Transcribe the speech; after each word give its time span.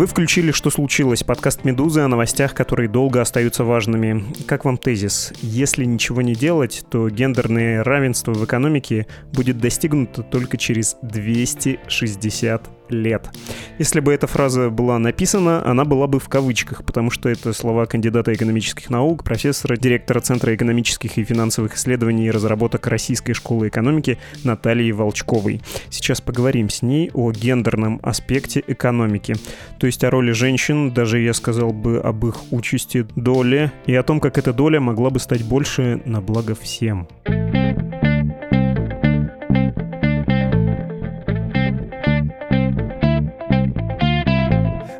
Вы 0.00 0.06
включили 0.06 0.50
«Что 0.50 0.70
случилось?» 0.70 1.22
подкаст 1.22 1.64
«Медузы» 1.64 2.00
о 2.00 2.08
новостях, 2.08 2.54
которые 2.54 2.88
долго 2.88 3.20
остаются 3.20 3.64
важными. 3.64 4.24
Как 4.46 4.64
вам 4.64 4.78
тезис? 4.78 5.30
Если 5.42 5.84
ничего 5.84 6.22
не 6.22 6.34
делать, 6.34 6.82
то 6.90 7.10
гендерное 7.10 7.84
равенство 7.84 8.32
в 8.32 8.42
экономике 8.42 9.06
будет 9.30 9.58
достигнуто 9.58 10.22
только 10.22 10.56
через 10.56 10.96
260 11.02 12.79
лет. 12.90 13.30
Если 13.78 14.00
бы 14.00 14.12
эта 14.12 14.26
фраза 14.26 14.70
была 14.70 14.98
написана, 14.98 15.64
она 15.66 15.84
была 15.84 16.06
бы 16.06 16.20
в 16.20 16.28
кавычках, 16.28 16.84
потому 16.84 17.10
что 17.10 17.28
это 17.28 17.52
слова 17.52 17.86
кандидата 17.86 18.32
экономических 18.32 18.90
наук, 18.90 19.24
профессора, 19.24 19.76
директора 19.76 20.20
Центра 20.20 20.54
экономических 20.54 21.16
и 21.18 21.24
финансовых 21.24 21.76
исследований 21.76 22.26
и 22.26 22.30
разработок 22.30 22.86
Российской 22.86 23.32
школы 23.32 23.68
экономики 23.68 24.18
Натальи 24.44 24.90
Волчковой. 24.92 25.62
Сейчас 25.88 26.20
поговорим 26.20 26.68
с 26.68 26.82
ней 26.82 27.10
о 27.14 27.32
гендерном 27.32 28.00
аспекте 28.02 28.62
экономики, 28.66 29.34
то 29.78 29.86
есть 29.86 30.04
о 30.04 30.10
роли 30.10 30.32
женщин, 30.32 30.92
даже 30.92 31.20
я 31.20 31.32
сказал 31.32 31.72
бы 31.72 31.98
об 31.98 32.26
их 32.26 32.52
участи, 32.52 33.06
доле, 33.16 33.72
и 33.86 33.94
о 33.94 34.02
том, 34.02 34.20
как 34.20 34.38
эта 34.38 34.52
доля 34.52 34.80
могла 34.80 35.10
бы 35.10 35.18
стать 35.20 35.44
больше 35.44 36.02
на 36.04 36.20
благо 36.20 36.54
всем. 36.54 37.08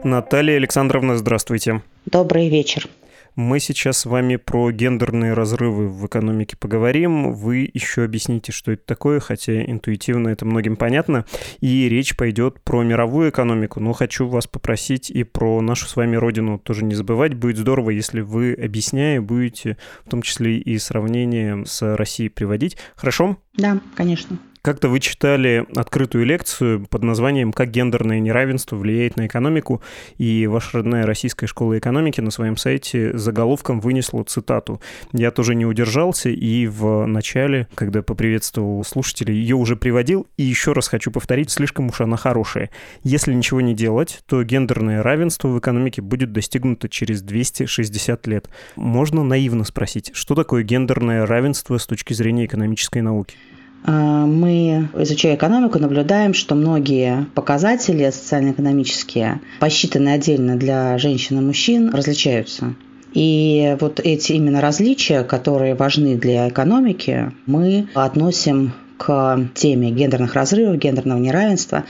Наталья 0.04 0.56
Александровна, 0.56 1.16
здравствуйте. 1.16 1.82
Добрый 2.06 2.48
вечер. 2.48 2.88
Мы 3.36 3.60
сейчас 3.60 3.98
с 3.98 4.06
вами 4.06 4.36
про 4.36 4.70
гендерные 4.70 5.34
разрывы 5.34 5.88
в 5.88 6.06
экономике 6.06 6.56
поговорим. 6.56 7.32
Вы 7.32 7.70
еще 7.72 8.04
объясните, 8.04 8.50
что 8.50 8.72
это 8.72 8.84
такое, 8.84 9.20
хотя 9.20 9.62
интуитивно 9.62 10.28
это 10.28 10.44
многим 10.46 10.76
понятно. 10.76 11.26
И 11.60 11.88
речь 11.88 12.16
пойдет 12.16 12.60
про 12.62 12.82
мировую 12.82 13.30
экономику, 13.30 13.78
но 13.80 13.92
хочу 13.92 14.26
вас 14.26 14.46
попросить 14.46 15.10
и 15.10 15.22
про 15.22 15.60
нашу 15.60 15.86
с 15.86 15.96
вами 15.96 16.16
родину 16.16 16.58
тоже 16.58 16.84
не 16.84 16.94
забывать. 16.94 17.34
Будет 17.34 17.58
здорово, 17.58 17.90
если 17.90 18.20
вы, 18.20 18.54
объясняя, 18.54 19.20
будете 19.20 19.76
в 20.04 20.10
том 20.10 20.22
числе 20.22 20.58
и 20.58 20.78
сравнение 20.78 21.64
с 21.66 21.96
Россией 21.96 22.30
приводить. 22.30 22.76
Хорошо? 22.96 23.36
Да, 23.54 23.80
конечно. 23.94 24.38
Как-то 24.62 24.90
вы 24.90 25.00
читали 25.00 25.66
открытую 25.74 26.26
лекцию 26.26 26.86
под 26.86 27.02
названием 27.02 27.50
«Как 27.50 27.70
гендерное 27.70 28.20
неравенство 28.20 28.76
влияет 28.76 29.16
на 29.16 29.26
экономику», 29.26 29.80
и 30.18 30.46
ваша 30.46 30.78
родная 30.78 31.06
Российская 31.06 31.46
школа 31.46 31.78
экономики 31.78 32.20
на 32.20 32.30
своем 32.30 32.58
сайте 32.58 33.16
заголовком 33.16 33.80
вынесла 33.80 34.22
цитату. 34.22 34.82
Я 35.12 35.30
тоже 35.30 35.54
не 35.54 35.64
удержался, 35.64 36.28
и 36.28 36.66
в 36.66 37.06
начале, 37.06 37.68
когда 37.74 38.02
поприветствовал 38.02 38.84
слушателей, 38.84 39.34
ее 39.34 39.56
уже 39.56 39.76
приводил, 39.76 40.26
и 40.36 40.42
еще 40.42 40.74
раз 40.74 40.88
хочу 40.88 41.10
повторить, 41.10 41.50
слишком 41.50 41.88
уж 41.88 42.02
она 42.02 42.18
хорошая. 42.18 42.68
Если 43.02 43.32
ничего 43.32 43.62
не 43.62 43.74
делать, 43.74 44.20
то 44.26 44.44
гендерное 44.44 45.02
равенство 45.02 45.48
в 45.48 45.58
экономике 45.58 46.02
будет 46.02 46.32
достигнуто 46.32 46.90
через 46.90 47.22
260 47.22 48.26
лет. 48.26 48.50
Можно 48.76 49.24
наивно 49.24 49.64
спросить, 49.64 50.10
что 50.12 50.34
такое 50.34 50.64
гендерное 50.64 51.24
равенство 51.24 51.78
с 51.78 51.86
точки 51.86 52.12
зрения 52.12 52.44
экономической 52.44 53.00
науки? 53.00 53.36
А, 53.84 54.26
мы, 54.26 54.88
изучая 54.94 55.36
экономику, 55.36 55.78
наблюдаем, 55.78 56.34
что 56.34 56.54
многие 56.54 57.26
показатели 57.34 58.10
социально-экономические, 58.10 59.40
посчитанные 59.58 60.14
отдельно 60.14 60.56
для 60.56 60.98
женщин 60.98 61.38
и 61.38 61.42
мужчин, 61.42 61.90
различаются. 61.94 62.74
И 63.12 63.76
вот 63.80 64.00
эти 64.00 64.32
именно 64.32 64.60
различия, 64.60 65.24
которые 65.24 65.74
важны 65.74 66.16
для 66.16 66.48
экономики, 66.48 67.32
мы 67.46 67.88
относим 67.94 68.72
к 69.00 69.48
теме 69.54 69.90
гендерных 69.90 70.34
разрывов, 70.34 70.76
гендерного 70.76 71.18
неравенства 71.18 71.84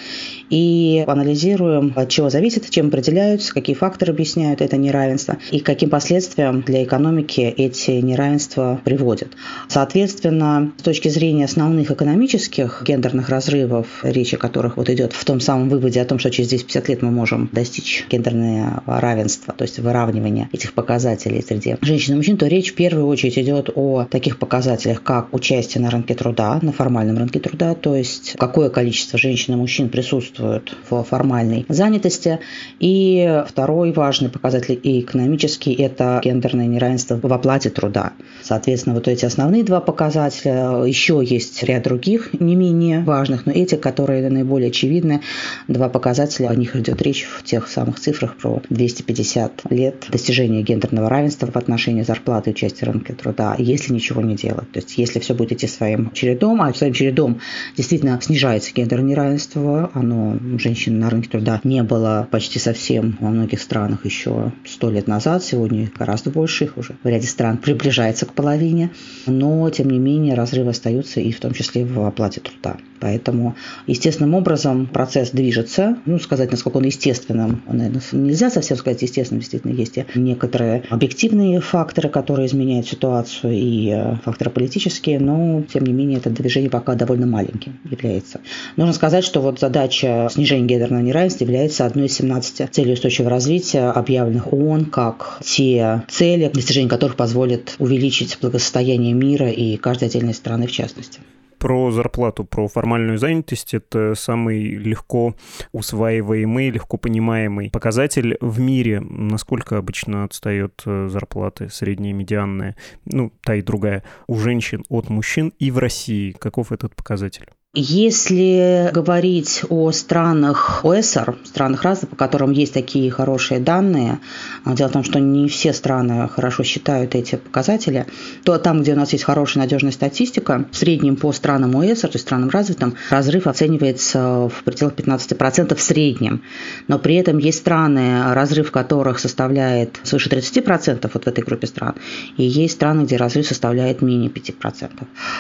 и 0.49 1.05
анализируем, 1.09 1.93
от 1.97 2.09
чего 2.09 2.31
зависит, 2.31 2.71
чем 2.71 2.87
определяются, 2.87 3.53
какие 3.53 3.75
факторы 3.75 4.13
объясняют 4.13 4.61
это 4.61 4.77
неравенство 4.77 5.39
и 5.51 5.59
каким 5.59 5.91
последствиям 5.91 6.63
для 6.63 6.85
экономики 6.85 7.41
эти 7.41 7.91
неравенства 7.91 8.81
приводят. 8.85 9.33
Соответственно, 9.67 10.71
с 10.79 10.83
точки 10.83 11.09
зрения 11.09 11.47
основных 11.47 11.91
экономических 11.91 12.85
гендерных 12.87 13.29
разрывов, 13.29 13.89
речь 14.05 14.33
о 14.35 14.37
которых 14.37 14.77
вот 14.77 14.89
идет 14.89 15.13
в 15.13 15.25
том 15.25 15.41
самом 15.41 15.69
выводе 15.69 16.01
о 16.01 16.05
том, 16.05 16.21
что 16.21 16.31
через 16.31 16.53
10-50 16.53 16.89
лет 16.89 17.03
мы 17.03 17.11
можем 17.11 17.51
достичь 17.53 18.07
гендерного 18.09 18.83
равенства, 18.87 19.53
то 19.53 19.63
есть 19.63 19.81
выравнивания 19.81 20.49
этих 20.53 20.75
показателей 20.75 21.43
среди 21.43 21.77
женщин 21.81 22.15
и 22.15 22.17
мужчин, 22.19 22.37
то 22.37 22.47
речь 22.47 22.71
в 22.71 22.77
первую 22.77 23.09
очередь 23.09 23.37
идет 23.37 23.69
о 23.75 24.05
таких 24.05 24.39
показателях, 24.39 25.03
как 25.03 25.35
участие 25.35 25.83
на 25.83 25.91
рынке 25.91 26.15
труда, 26.15 26.61
на 26.63 26.73
формальном 26.73 27.00
рынке 27.05 27.41
труда, 27.41 27.75
то 27.75 27.95
есть 27.95 28.35
какое 28.39 28.71
количество 28.71 29.19
женщин 29.19 29.55
и 29.55 29.57
мужчин 29.57 29.89
присутствует 29.89 30.41
участвуют 30.41 30.77
в 30.89 31.03
формальной 31.05 31.67
занятости. 31.69 32.41
И 32.79 33.43
второй 33.47 33.93
важный 33.93 34.29
показатель 34.29 34.79
и 34.83 35.01
экономический– 35.01 35.73
это 35.75 36.21
гендерное 36.23 36.67
неравенство 36.67 37.19
в 37.23 37.33
оплате 37.33 37.71
труда. 37.71 38.13
Соответственно, 38.43 38.95
вот 38.95 39.09
эти 39.09 39.25
основные 39.25 39.65
два 39.65 39.81
показателя. 39.81 40.85
Еще 40.85 41.23
есть 41.25 41.63
ряд 41.63 41.85
других, 41.85 42.31
не 42.41 42.57
менее 42.57 43.01
важных, 43.01 43.47
но 43.47 43.53
эти, 43.53 43.75
которые 43.75 44.29
наиболее 44.29 44.69
очевидны, 44.69 45.21
два 45.69 45.89
показателя, 45.89 46.49
о 46.49 46.55
них 46.55 46.77
идет 46.77 47.03
речь 47.03 47.25
в 47.25 47.43
тех 47.45 47.69
самых 47.69 47.99
цифрах 48.01 48.37
про 48.37 48.63
250 48.71 49.63
лет 49.71 50.07
достижения 50.11 50.63
гендерного 50.63 51.09
равенства 51.09 51.51
в 51.51 51.57
отношении 51.57 52.03
зарплаты 52.03 52.51
и 52.51 52.53
участия 52.53 52.87
в 52.87 52.91
рынке 52.91 53.13
труда, 53.15 53.55
если 53.59 53.93
ничего 53.93 54.23
не 54.23 54.37
делать. 54.37 54.71
То 54.73 54.79
есть 54.79 54.99
если 54.99 55.21
все 55.21 55.35
будет 55.35 55.53
идти 55.53 55.67
своим 55.67 56.11
чередом, 56.13 56.63
а 56.63 56.73
своим 56.91 56.93
чередом 56.93 57.41
действительно 57.77 58.19
снижается 58.21 58.73
гендерное 58.75 59.11
неравенство, 59.11 59.91
оно 59.95 60.39
женщин 60.59 60.99
на 60.99 61.11
рынке 61.11 61.29
труда 61.29 61.61
не 61.65 61.83
было 61.83 62.29
почти 62.31 62.59
совсем 62.59 63.17
во 63.21 63.31
многих 63.31 63.61
странах 63.61 64.05
еще 64.05 64.53
сто 64.67 64.91
лет 64.91 65.07
назад. 65.09 65.43
Сегодня 65.45 65.91
гораздо 65.99 66.31
больше 66.31 66.65
их 66.65 66.77
уже 66.77 66.97
в 67.03 67.09
ряде 67.09 67.27
стран 67.27 67.59
приближается 67.59 68.27
к 68.27 68.33
половине. 68.33 68.91
Но, 69.27 69.69
тем 69.71 69.91
не 69.91 69.99
менее, 69.99 70.35
разрывы 70.35 70.71
остаются 70.71 71.21
и 71.21 71.33
в 71.33 71.41
том 71.41 71.53
числе 71.53 71.85
в 71.85 72.07
оплате 72.07 72.41
труда. 72.41 72.77
Поэтому 73.01 73.57
естественным 73.87 74.35
образом 74.35 74.87
процесс 74.87 75.31
движется. 75.31 75.97
Ну, 76.05 76.19
сказать, 76.19 76.51
насколько 76.51 76.77
он 76.77 76.85
естественным, 76.85 77.63
наверное, 77.67 78.03
нельзя 78.13 78.51
совсем 78.51 78.77
сказать 78.77 79.03
естественным. 79.03 79.41
Действительно, 79.41 79.73
есть 79.73 79.97
и 79.97 80.05
некоторые 80.15 80.85
объективные 80.91 81.61
факторы, 81.61 82.11
которые 82.11 82.47
изменяют 82.47 82.87
ситуацию, 82.87 83.55
и 83.55 83.91
э, 83.91 84.17
факторы 84.25 84.51
политические, 84.51 85.19
но, 85.19 85.63
тем 85.73 85.85
не 85.85 85.93
менее, 85.93 86.19
это 86.19 86.31
движение 86.31 86.71
пока 86.71 86.80
довольно 86.87 87.27
маленьким 87.27 87.79
является. 87.85 88.41
Нужно 88.77 88.93
сказать, 88.93 89.25
что 89.25 89.41
вот 89.41 89.61
задача 89.61 90.29
снижения 90.31 90.67
гендерного 90.67 91.03
неравенства 91.03 91.45
является 91.45 91.87
одной 91.87 92.07
из 92.07 92.15
17 92.15 92.73
целей 92.73 92.95
устойчивого 92.95 93.31
развития, 93.31 93.91
объявленных 93.91 94.53
ООН 94.53 94.87
как 94.87 95.39
те 95.45 96.03
цели, 96.09 96.51
достижение 96.53 96.91
которых 96.91 97.17
позволит 97.17 97.75
увеличить 97.79 98.39
благосостояние 98.41 99.13
мира 99.13 99.51
и 99.51 99.77
каждой 99.77 100.09
отдельной 100.09 100.35
страны 100.35 100.67
в 100.67 100.73
частности 100.73 101.21
про 101.61 101.93
зарплату, 101.93 102.45
про 102.45 102.67
формальную 102.67 103.19
занятость. 103.19 103.75
Это 103.75 104.15
самый 104.17 104.63
легко 104.75 105.37
усваиваемый, 105.73 106.71
легко 106.71 106.97
понимаемый 106.97 107.71
показатель 107.71 108.37
в 108.41 108.59
мире. 108.59 109.01
Насколько 109.01 109.77
обычно 109.77 110.25
отстает 110.25 110.83
э, 110.87 111.09
зарплаты 111.09 111.69
средняя, 111.69 112.15
медианная, 112.15 112.77
ну, 113.05 113.33
та 113.43 113.55
и 113.55 113.63
другая, 113.63 114.03
у 114.27 114.39
женщин 114.39 114.85
от 114.89 115.11
мужчин 115.11 115.53
и 115.59 115.71
в 115.71 115.79
России. 115.79 116.33
Каков 116.33 116.73
этот 116.73 116.97
показатель? 116.97 117.47
Если 117.73 118.91
говорить 118.93 119.63
о 119.69 119.93
странах 119.93 120.85
ОСР, 120.85 121.37
странах 121.45 121.85
развитых, 121.85 122.11
по 122.11 122.17
которым 122.17 122.51
есть 122.51 122.75
такие 122.75 123.09
хорошие 123.13 123.61
данные, 123.61 124.19
а, 124.65 124.75
дело 124.75 124.89
в 124.89 124.93
том, 124.93 125.05
что 125.05 125.21
не 125.21 125.47
все 125.47 125.73
страны 125.73 126.29
хорошо 126.29 126.65
считают 126.65 127.15
эти 127.15 127.37
показатели, 127.37 128.07
то 128.43 128.59
там, 128.59 128.83
где 128.83 128.95
у 128.95 128.97
нас 128.97 129.13
есть 129.13 129.23
хорошая 129.23 129.63
надежная 129.63 129.93
статистика, 129.93 130.65
в 130.73 130.77
среднем 130.77 131.15
по 131.15 131.31
странам 131.31 131.77
ОСР, 131.77 132.09
то 132.09 132.15
есть 132.15 132.27
странам 132.27 132.51
развитым, 132.51 132.97
разрыв 133.09 133.47
оценивается 133.47 134.49
в 134.49 134.65
пределах 134.65 134.95
15% 134.95 135.73
в 135.77 135.81
среднем. 135.81 136.43
Но 136.89 136.99
при 136.99 137.15
этом 137.15 137.39
есть 137.39 137.59
страны, 137.59 138.35
разрыв 138.35 138.73
которых 138.73 139.21
составляет 139.21 140.01
свыше 140.03 140.29
30% 140.29 141.09
вот 141.15 141.25
в 141.25 141.29
этой 141.29 141.45
группе 141.45 141.69
стран, 141.69 141.95
и 142.37 142.43
есть 142.43 142.75
страны, 142.75 143.03
где 143.03 143.17
разрыв 143.17 143.47
составляет 143.47 144.03
менее 144.03 144.29
5%. 144.29 144.91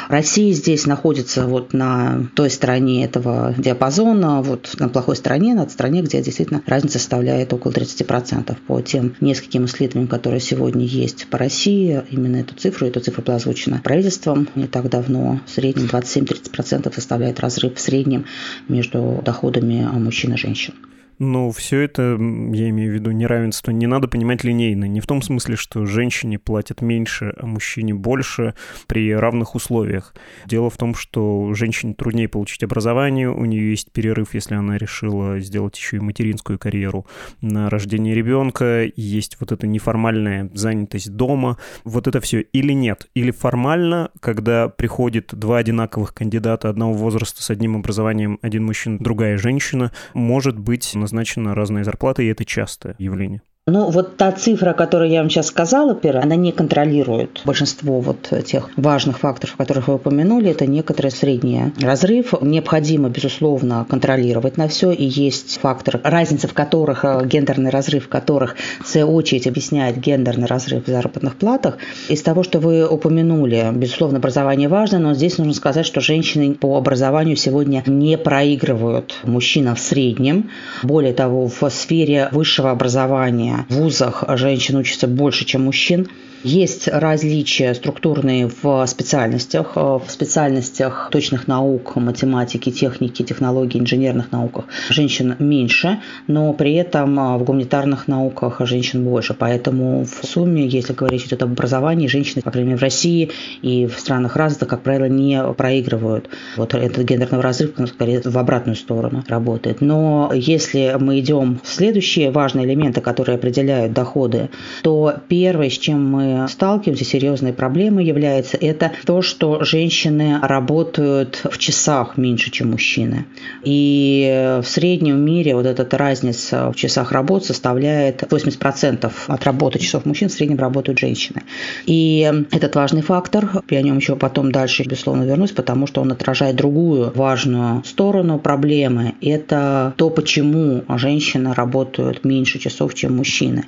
Россия 0.08 0.52
здесь 0.52 0.86
находится 0.86 1.48
вот 1.48 1.72
на 1.72 2.19
той 2.28 2.50
стороне 2.50 3.04
этого 3.04 3.54
диапазона, 3.56 4.42
вот 4.42 4.74
на 4.78 4.88
плохой 4.88 5.16
стороне, 5.16 5.54
на 5.54 5.68
стороне, 5.68 6.02
где 6.02 6.22
действительно 6.22 6.62
разница 6.66 6.98
составляет 6.98 7.52
около 7.52 7.72
30% 7.72 8.56
по 8.66 8.80
тем 8.80 9.14
нескольким 9.20 9.64
исследованиям, 9.66 10.08
которые 10.08 10.40
сегодня 10.40 10.84
есть 10.84 11.26
по 11.28 11.38
России. 11.38 12.02
Именно 12.10 12.36
эту 12.36 12.54
цифру, 12.54 12.86
эту 12.86 13.00
цифру 13.00 13.22
была 13.22 13.36
озвучена 13.36 13.80
правительством 13.82 14.48
не 14.54 14.66
так 14.66 14.88
давно. 14.88 15.40
В 15.46 15.50
среднем 15.50 15.86
27-30% 15.86 16.92
составляет 16.94 17.40
разрыв 17.40 17.76
в 17.76 17.80
среднем 17.80 18.26
между 18.68 19.20
доходами 19.24 19.88
мужчин 19.92 20.34
и 20.34 20.36
женщин. 20.36 20.74
Но 21.20 21.50
все 21.50 21.80
это, 21.80 22.16
я 22.18 22.70
имею 22.70 22.92
в 22.92 22.94
виду 22.94 23.10
неравенство, 23.10 23.70
не 23.70 23.86
надо 23.86 24.08
понимать 24.08 24.42
линейно. 24.42 24.86
Не 24.86 25.00
в 25.00 25.06
том 25.06 25.20
смысле, 25.20 25.54
что 25.54 25.84
женщине 25.84 26.38
платят 26.38 26.80
меньше, 26.80 27.34
а 27.36 27.44
мужчине 27.44 27.92
больше 27.92 28.54
при 28.86 29.14
равных 29.14 29.54
условиях. 29.54 30.14
Дело 30.46 30.70
в 30.70 30.78
том, 30.78 30.94
что 30.94 31.52
женщине 31.52 31.92
труднее 31.92 32.26
получить 32.26 32.64
образование, 32.64 33.30
у 33.30 33.44
нее 33.44 33.70
есть 33.70 33.92
перерыв, 33.92 34.32
если 34.32 34.54
она 34.54 34.78
решила 34.78 35.38
сделать 35.40 35.76
еще 35.76 35.98
и 35.98 36.00
материнскую 36.00 36.58
карьеру 36.58 37.06
на 37.42 37.68
рождение 37.68 38.14
ребенка, 38.14 38.90
есть 38.96 39.36
вот 39.40 39.52
эта 39.52 39.66
неформальная 39.66 40.50
занятость 40.54 41.14
дома. 41.14 41.58
Вот 41.84 42.08
это 42.08 42.22
все 42.22 42.40
или 42.40 42.72
нет? 42.72 43.10
Или 43.12 43.30
формально, 43.30 44.10
когда 44.20 44.70
приходит 44.70 45.34
два 45.34 45.58
одинаковых 45.58 46.14
кандидата 46.14 46.70
одного 46.70 46.94
возраста 46.94 47.42
с 47.42 47.50
одним 47.50 47.76
образованием, 47.76 48.38
один 48.40 48.64
мужчина, 48.64 48.96
другая 48.98 49.36
женщина, 49.36 49.92
может 50.14 50.58
быть 50.58 50.94
назначена 51.10 51.54
разная 51.54 51.84
зарплата, 51.84 52.22
и 52.22 52.26
это 52.26 52.44
частое 52.44 52.94
явление. 52.98 53.42
Ну, 53.70 53.88
вот 53.88 54.16
та 54.16 54.32
цифра, 54.32 54.72
которую 54.72 55.10
я 55.10 55.20
вам 55.20 55.30
сейчас 55.30 55.46
сказала, 55.46 55.94
первая, 55.94 56.24
она 56.24 56.34
не 56.34 56.50
контролирует 56.50 57.42
большинство 57.44 58.00
вот 58.00 58.32
тех 58.44 58.68
важных 58.76 59.20
факторов, 59.20 59.54
которых 59.54 59.86
вы 59.86 59.94
упомянули. 59.94 60.50
Это 60.50 60.66
некоторый 60.66 61.12
средний 61.12 61.72
разрыв. 61.80 62.34
Необходимо, 62.40 63.10
безусловно, 63.10 63.86
контролировать 63.88 64.56
на 64.56 64.66
все. 64.66 64.90
И 64.90 65.04
есть 65.04 65.60
фактор, 65.62 66.00
разница 66.02 66.48
в 66.48 66.52
которых, 66.52 67.04
э, 67.04 67.24
гендерный 67.24 67.70
разрыв 67.70 68.06
в 68.06 68.08
которых, 68.08 68.56
в 68.82 68.88
свою 68.88 69.12
очередь, 69.12 69.46
объясняет 69.46 69.98
гендерный 69.98 70.48
разрыв 70.48 70.86
в 70.86 70.90
заработных 70.90 71.36
платах. 71.36 71.78
Из 72.08 72.22
того, 72.22 72.42
что 72.42 72.58
вы 72.58 72.88
упомянули, 72.88 73.70
безусловно, 73.72 74.18
образование 74.18 74.68
важно, 74.68 74.98
но 74.98 75.14
здесь 75.14 75.38
нужно 75.38 75.54
сказать, 75.54 75.86
что 75.86 76.00
женщины 76.00 76.54
по 76.54 76.76
образованию 76.76 77.36
сегодня 77.36 77.84
не 77.86 78.18
проигрывают 78.18 79.20
мужчинам 79.22 79.76
в 79.76 79.80
среднем. 79.80 80.50
Более 80.82 81.12
того, 81.14 81.46
в 81.46 81.70
сфере 81.70 82.30
высшего 82.32 82.72
образования 82.72 83.59
в 83.68 83.74
вузах 83.74 84.24
женщин 84.36 84.76
учатся 84.76 85.06
больше, 85.06 85.44
чем 85.44 85.64
мужчин. 85.64 86.08
Есть 86.42 86.88
различия 86.88 87.74
структурные 87.74 88.48
в 88.62 88.86
специальностях, 88.86 89.72
э, 89.76 89.80
в 89.80 90.04
специальностях 90.08 91.10
точных 91.12 91.46
наук, 91.46 91.96
математики, 91.96 92.70
техники, 92.70 93.22
технологий, 93.22 93.78
инженерных 93.78 94.32
науках 94.32 94.64
женщин 94.88 95.36
меньше, 95.38 96.00
но 96.28 96.54
при 96.54 96.74
этом 96.74 97.18
э, 97.18 97.36
в 97.36 97.44
гуманитарных 97.44 98.08
науках 98.08 98.60
женщин 98.60 99.04
больше. 99.04 99.34
Поэтому 99.34 100.06
в 100.06 100.26
сумме, 100.26 100.66
если 100.66 100.94
говорить 100.94 101.26
идет 101.26 101.42
об 101.42 101.52
образовании, 101.52 102.06
женщины, 102.06 102.40
по 102.40 102.50
крайней 102.50 102.68
мере, 102.70 102.78
в 102.78 102.82
России 102.82 103.30
и 103.60 103.86
в 103.86 104.00
странах 104.00 104.36
развитых, 104.36 104.68
как 104.68 104.80
правило, 104.82 105.10
не 105.10 105.42
проигрывают. 105.52 106.30
Вот 106.56 106.72
этот 106.72 107.04
гендерный 107.04 107.40
разрыв, 107.40 107.72
скорее, 107.86 108.22
в 108.24 108.38
обратную 108.38 108.76
сторону 108.76 109.22
работает. 109.28 109.82
Но 109.82 110.32
если 110.34 110.96
мы 110.98 111.20
идем 111.20 111.60
в 111.62 111.68
следующие 111.68 112.30
важные 112.30 112.64
элементы, 112.64 113.02
которые 113.02 113.36
определяют 113.36 113.92
доходы, 113.92 114.48
то 114.82 115.16
первое, 115.28 115.68
с 115.68 115.76
чем 115.76 116.10
мы 116.10 116.29
сталкиваемся, 116.48 117.04
серьезной 117.04 117.52
проблемой 117.52 118.04
является, 118.04 118.56
это 118.56 118.92
то, 119.04 119.22
что 119.22 119.64
женщины 119.64 120.38
работают 120.42 121.42
в 121.50 121.58
часах 121.58 122.16
меньше, 122.16 122.50
чем 122.50 122.70
мужчины. 122.70 123.26
И 123.64 124.60
в 124.62 124.66
среднем 124.66 125.18
мире 125.24 125.54
вот 125.54 125.66
эта 125.66 125.98
разница 125.98 126.70
в 126.70 126.76
часах 126.76 127.12
работы 127.12 127.46
составляет 127.46 128.22
80% 128.22 129.12
от 129.26 129.44
работы 129.44 129.78
часов 129.78 130.04
мужчин 130.04 130.28
в 130.28 130.32
среднем 130.32 130.58
работают 130.58 130.98
женщины. 130.98 131.42
И 131.86 132.30
этот 132.50 132.74
важный 132.74 133.02
фактор, 133.02 133.62
я 133.68 133.78
о 133.78 133.82
нем 133.82 133.96
еще 133.98 134.16
потом 134.16 134.52
дальше, 134.52 134.84
безусловно, 134.84 135.24
вернусь, 135.24 135.52
потому 135.52 135.86
что 135.86 136.00
он 136.00 136.12
отражает 136.12 136.56
другую 136.56 137.12
важную 137.14 137.82
сторону 137.84 138.38
проблемы. 138.38 139.14
Это 139.20 139.94
то, 139.96 140.10
почему 140.10 140.84
женщины 140.96 141.54
работают 141.54 142.24
меньше 142.24 142.58
часов, 142.58 142.94
чем 142.94 143.16
мужчины. 143.16 143.64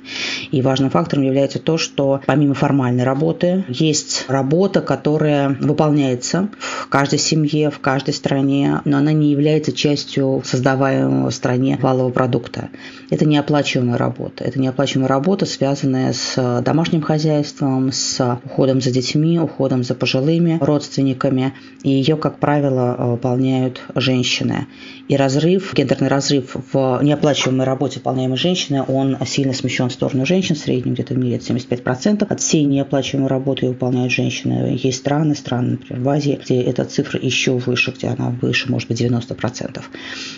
И 0.51 0.61
важным 0.61 0.89
фактором 0.89 1.23
является 1.23 1.59
то, 1.59 1.77
что 1.77 2.21
помимо 2.25 2.52
помимо 2.53 2.73
формальной 2.73 3.03
работы, 3.03 3.65
есть 3.67 4.25
работа, 4.27 4.81
которая 4.81 5.49
выполняется 5.49 6.49
в 6.59 6.87
каждой 6.87 7.19
семье, 7.19 7.69
в 7.69 7.79
каждой 7.79 8.13
стране, 8.13 8.81
но 8.85 8.97
она 8.97 9.11
не 9.11 9.31
является 9.31 9.71
частью 9.71 10.41
создаваемого 10.45 11.29
в 11.29 11.33
стране 11.33 11.77
валового 11.81 12.11
продукта. 12.11 12.69
Это 13.13 13.25
неоплачиваемая 13.25 13.99
работа. 13.99 14.43
Это 14.43 14.59
неоплачиваемая 14.59 15.07
работа, 15.07 15.45
связанная 15.45 16.13
с 16.13 16.61
домашним 16.65 17.03
хозяйством, 17.03 17.91
с 17.91 18.39
уходом 18.43 18.81
за 18.81 18.89
детьми, 18.89 19.37
уходом 19.39 19.83
за 19.83 19.93
пожилыми 19.93 20.57
родственниками. 20.59 21.53
И 21.83 21.91
ее, 21.91 22.17
как 22.17 22.39
правило, 22.39 22.95
выполняют 22.97 23.81
женщины. 23.93 24.65
И 25.09 25.15
разрыв, 25.15 25.75
гендерный 25.75 26.07
разрыв 26.07 26.55
в 26.71 27.01
неоплачиваемой 27.03 27.67
работе, 27.67 27.99
выполняемой 27.99 28.37
женщины, 28.37 28.83
он 28.87 29.15
сильно 29.27 29.53
смещен 29.53 29.89
в 29.89 29.93
сторону 29.93 30.25
женщин, 30.25 30.55
в 30.55 30.59
среднем 30.59 30.95
где-то 30.95 31.13
в 31.13 31.17
мире 31.19 31.35
это 31.35 31.53
75%. 31.53 32.25
От 32.27 32.39
всей 32.39 32.63
неоплачиваемой 32.63 33.29
работы 33.29 33.67
выполняют 33.67 34.11
женщины. 34.11 34.75
Есть 34.81 34.97
страны, 34.97 35.35
страны, 35.35 35.71
например, 35.73 36.01
в 36.01 36.09
Азии, 36.09 36.39
где 36.43 36.63
эта 36.63 36.83
цифра 36.83 37.19
еще 37.21 37.51
выше, 37.57 37.91
где 37.91 38.07
она 38.07 38.29
выше, 38.41 38.71
может 38.71 38.87
быть, 38.87 38.99
90%. 38.99 39.81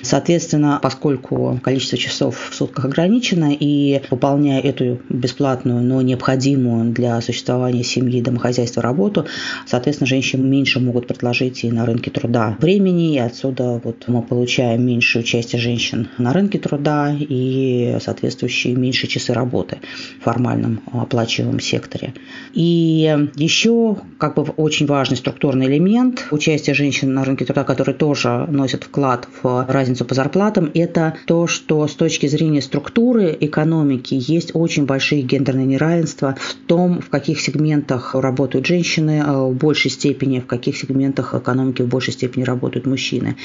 Соответственно, 0.01 0.79
поскольку 0.83 1.57
количество 1.63 1.97
часов 1.97 2.49
в 2.49 2.64
сутках 2.65 2.85
ограничено, 2.85 3.51
и 3.53 4.01
выполняя 4.09 4.61
эту 4.61 4.99
бесплатную, 5.09 5.81
но 5.81 6.01
необходимую 6.01 6.91
для 6.91 7.21
существования 7.21 7.83
семьи, 7.83 8.21
домохозяйства 8.21 8.81
работу, 8.81 9.25
соответственно, 9.65 10.07
женщины 10.07 10.43
меньше 10.43 10.79
могут 10.79 11.07
предложить 11.07 11.63
и 11.63 11.71
на 11.71 11.85
рынке 11.85 12.11
труда 12.11 12.57
времени, 12.59 13.15
и 13.15 13.17
отсюда 13.19 13.79
вот 13.83 14.05
мы 14.07 14.21
получаем 14.21 14.85
меньшее 14.85 15.21
участие 15.21 15.61
женщин 15.61 16.09
на 16.17 16.33
рынке 16.33 16.59
труда 16.59 17.15
и 17.17 17.97
соответствующие 18.01 18.75
меньше 18.75 19.07
часы 19.07 19.33
работы 19.33 19.77
в 20.19 20.23
формальном 20.23 20.81
оплачиваемом 20.91 21.59
секторе. 21.59 22.13
И 22.53 23.29
еще 23.35 23.97
как 24.17 24.35
бы 24.35 24.43
очень 24.43 24.85
важный 24.85 25.17
структурный 25.17 25.67
элемент 25.67 26.27
участия 26.31 26.73
женщин 26.73 27.13
на 27.13 27.23
рынке 27.23 27.45
труда, 27.45 27.63
который 27.63 27.93
тоже 27.93 28.45
носит 28.49 28.83
вклад 28.83 29.27
в 29.43 29.65
разницу 29.69 30.05
по 30.05 30.15
зарплатам, 30.15 30.71
это 30.73 31.15
то, 31.25 31.47
что 31.47 31.87
с 31.87 31.93
точки 31.93 32.27
зрения 32.27 32.54
структуры 32.61 33.35
экономики 33.39 34.17
есть 34.19 34.51
очень 34.53 34.85
большие 34.85 35.21
гендерные 35.21 35.65
неравенства 35.65 36.35
в 36.39 36.55
том, 36.67 37.01
в 37.01 37.09
каких 37.09 37.39
сегментах 37.39 38.15
работают 38.15 38.65
женщины 38.65 39.23
в 39.25 39.53
большей 39.53 39.91
степени, 39.91 40.39
в 40.39 40.45
каких 40.45 40.77
сегментах 40.77 41.33
экономики 41.33 41.81
в 41.81 41.87
большей 41.87 42.13
степени 42.13 42.43
работают 42.43 42.85
мужчины. 42.85 43.37